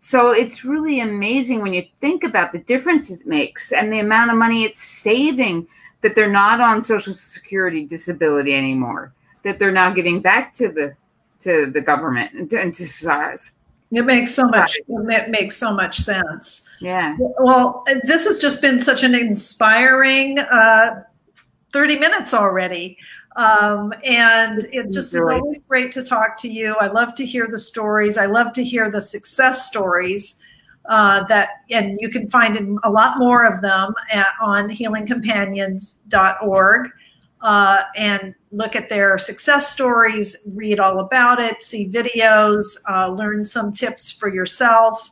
So 0.00 0.32
it's 0.32 0.64
really 0.64 1.00
amazing 1.00 1.62
when 1.62 1.72
you 1.72 1.84
think 2.00 2.24
about 2.24 2.52
the 2.52 2.58
difference 2.58 3.10
it 3.10 3.26
makes 3.26 3.72
and 3.72 3.90
the 3.90 4.00
amount 4.00 4.30
of 4.30 4.36
money 4.36 4.64
it's 4.64 4.82
saving 4.82 5.66
that 6.02 6.14
they're 6.14 6.30
not 6.30 6.60
on 6.60 6.82
social 6.82 7.14
security 7.14 7.86
disability 7.86 8.54
anymore, 8.54 9.14
that 9.44 9.58
they're 9.58 9.72
now 9.72 9.90
giving 9.90 10.20
back 10.20 10.52
to 10.54 10.68
the 10.68 10.94
to 11.44 11.66
the 11.66 11.80
government 11.80 12.52
and 12.52 12.74
to 12.74 12.86
society. 12.86 13.42
It 13.90 14.06
makes 14.06 14.34
so 14.34 14.44
much 14.44 14.76
it 14.88 15.30
makes 15.30 15.56
so 15.56 15.74
much 15.74 15.98
sense. 15.98 16.68
Yeah. 16.80 17.16
Well, 17.38 17.84
this 18.02 18.24
has 18.24 18.40
just 18.40 18.60
been 18.60 18.78
such 18.78 19.04
an 19.04 19.14
inspiring 19.14 20.40
uh, 20.40 21.04
30 21.72 21.98
minutes 21.98 22.34
already. 22.34 22.98
Um, 23.36 23.92
and 24.04 24.64
it 24.72 24.92
just 24.92 25.14
is 25.14 25.16
always 25.16 25.58
great 25.68 25.92
to 25.92 26.02
talk 26.02 26.36
to 26.38 26.48
you. 26.48 26.74
I 26.80 26.86
love 26.86 27.14
to 27.16 27.26
hear 27.26 27.46
the 27.48 27.58
stories. 27.58 28.16
I 28.16 28.26
love 28.26 28.52
to 28.54 28.64
hear 28.64 28.90
the 28.90 29.02
success 29.02 29.66
stories 29.66 30.36
uh, 30.86 31.24
that, 31.24 31.48
and 31.70 31.98
you 32.00 32.08
can 32.10 32.30
find 32.30 32.78
a 32.84 32.90
lot 32.90 33.18
more 33.18 33.44
of 33.44 33.60
them 33.60 33.92
at, 34.12 34.28
on 34.40 34.68
healingcompanions.org 34.68 36.90
uh, 37.40 37.82
and 37.96 38.34
look 38.54 38.76
at 38.76 38.88
their 38.88 39.18
success 39.18 39.70
stories, 39.70 40.38
read 40.46 40.78
all 40.78 41.00
about 41.00 41.40
it, 41.40 41.62
see 41.62 41.88
videos, 41.88 42.78
uh, 42.88 43.10
learn 43.10 43.44
some 43.44 43.72
tips 43.72 44.10
for 44.10 44.32
yourself. 44.32 45.10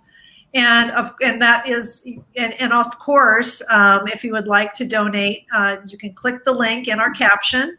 And, 0.54 0.90
of, 0.92 1.12
and 1.22 1.40
that 1.42 1.68
is, 1.68 2.08
and, 2.36 2.54
and 2.60 2.72
of 2.72 2.98
course, 2.98 3.62
um, 3.70 4.06
if 4.08 4.22
you 4.22 4.32
would 4.32 4.46
like 4.46 4.74
to 4.74 4.86
donate, 4.86 5.46
uh, 5.54 5.78
you 5.86 5.98
can 5.98 6.12
click 6.12 6.44
the 6.44 6.52
link 6.52 6.88
in 6.88 7.00
our 7.00 7.10
caption 7.10 7.76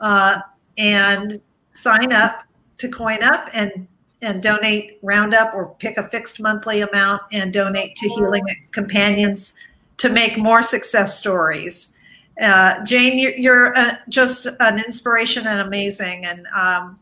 uh, 0.00 0.40
and 0.78 1.38
sign 1.72 2.12
up 2.12 2.44
to 2.78 2.88
CoinUp 2.88 3.50
and 3.52 3.86
and 4.22 4.42
donate 4.42 4.98
roundup 5.02 5.54
or 5.54 5.74
pick 5.78 5.98
a 5.98 6.02
fixed 6.02 6.40
monthly 6.40 6.80
amount 6.80 7.20
and 7.32 7.52
donate 7.52 7.94
to 7.96 8.08
healing 8.08 8.42
companions 8.72 9.54
to 9.98 10.08
make 10.08 10.38
more 10.38 10.62
success 10.62 11.18
stories 11.18 11.94
uh, 12.40 12.84
Jane, 12.84 13.34
you're, 13.36 13.76
uh, 13.76 13.96
just 14.08 14.46
an 14.60 14.78
inspiration 14.78 15.46
and 15.46 15.60
amazing, 15.60 16.24
and 16.26 16.46
um, 16.48 16.98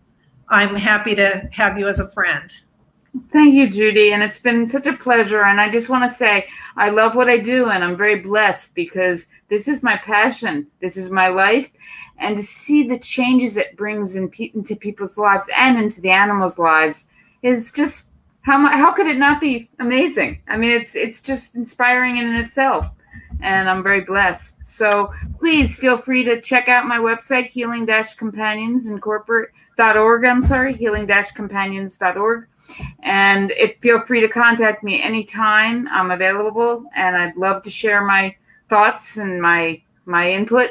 I'm 0.48 0.74
happy 0.74 1.14
to 1.14 1.48
have 1.52 1.78
you 1.78 1.86
as 1.86 2.00
a 2.00 2.08
friend. 2.08 2.52
Thank 3.30 3.54
you, 3.54 3.68
Judy, 3.68 4.12
and 4.12 4.22
it's 4.22 4.38
been 4.38 4.66
such 4.66 4.86
a 4.86 4.96
pleasure. 4.96 5.44
And 5.44 5.60
I 5.60 5.70
just 5.70 5.90
want 5.90 6.10
to 6.10 6.16
say 6.16 6.46
I 6.76 6.88
love 6.88 7.14
what 7.14 7.28
I 7.28 7.38
do, 7.38 7.68
and 7.68 7.84
I'm 7.84 7.96
very 7.96 8.20
blessed 8.20 8.74
because 8.74 9.28
this 9.48 9.68
is 9.68 9.82
my 9.82 9.98
passion. 9.98 10.66
This 10.80 10.96
is 10.96 11.10
my 11.10 11.28
life, 11.28 11.70
and 12.18 12.36
to 12.36 12.42
see 12.42 12.86
the 12.86 12.98
changes 12.98 13.56
it 13.56 13.76
brings 13.76 14.16
in 14.16 14.28
pe- 14.30 14.52
into 14.54 14.76
people's 14.76 15.18
lives 15.18 15.48
and 15.56 15.78
into 15.78 16.00
the 16.00 16.10
animals' 16.10 16.58
lives 16.58 17.06
is 17.42 17.70
just 17.72 18.08
how 18.42 18.66
how 18.68 18.92
could 18.92 19.06
it 19.06 19.18
not 19.18 19.40
be 19.40 19.70
amazing? 19.78 20.40
I 20.48 20.56
mean, 20.56 20.70
it's 20.70 20.94
it's 20.94 21.20
just 21.20 21.54
inspiring 21.54 22.16
in 22.16 22.34
itself 22.36 22.86
and 23.40 23.68
I'm 23.68 23.82
very 23.82 24.00
blessed. 24.02 24.56
So 24.64 25.12
please 25.38 25.74
feel 25.74 25.98
free 25.98 26.24
to 26.24 26.40
check 26.40 26.68
out 26.68 26.86
my 26.86 26.98
website, 26.98 27.48
healing 27.48 27.86
companions 28.16 28.86
incorporate.org. 28.88 30.24
I'm 30.24 30.42
sorry, 30.42 30.74
healing 30.74 31.06
companions.org. 31.34 32.46
And 33.02 33.50
if 33.52 33.76
feel 33.80 34.00
free 34.06 34.20
to 34.20 34.28
contact 34.28 34.82
me 34.84 35.02
anytime. 35.02 35.88
I'm 35.88 36.10
available 36.10 36.84
and 36.94 37.16
I'd 37.16 37.36
love 37.36 37.62
to 37.64 37.70
share 37.70 38.04
my 38.04 38.34
thoughts 38.68 39.16
and 39.16 39.40
my 39.40 39.82
my 40.04 40.30
input. 40.30 40.70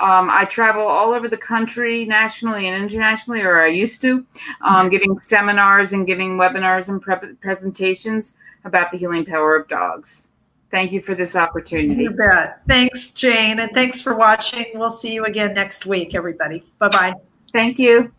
Um, 0.00 0.30
I 0.30 0.46
travel 0.46 0.86
all 0.86 1.12
over 1.12 1.28
the 1.28 1.36
country, 1.36 2.06
nationally 2.06 2.68
and 2.68 2.82
internationally, 2.82 3.42
or 3.42 3.60
I 3.60 3.66
used 3.66 4.00
to, 4.00 4.24
um, 4.62 4.88
giving 4.88 5.20
seminars 5.20 5.92
and 5.92 6.06
giving 6.06 6.38
webinars 6.38 6.88
and 6.88 7.02
pre- 7.02 7.34
presentations 7.42 8.38
about 8.64 8.90
the 8.90 8.96
healing 8.96 9.26
power 9.26 9.56
of 9.56 9.68
dogs. 9.68 10.28
Thank 10.70 10.92
you 10.92 11.00
for 11.00 11.14
this 11.14 11.34
opportunity. 11.34 12.04
You 12.04 12.10
bet. 12.10 12.60
Thanks, 12.68 13.10
Jane. 13.10 13.58
And 13.58 13.72
thanks 13.72 14.00
for 14.00 14.14
watching. 14.16 14.66
We'll 14.74 14.90
see 14.90 15.12
you 15.12 15.24
again 15.24 15.54
next 15.54 15.84
week, 15.84 16.14
everybody. 16.14 16.64
Bye 16.78 16.88
bye. 16.88 17.14
Thank 17.52 17.78
you. 17.78 18.12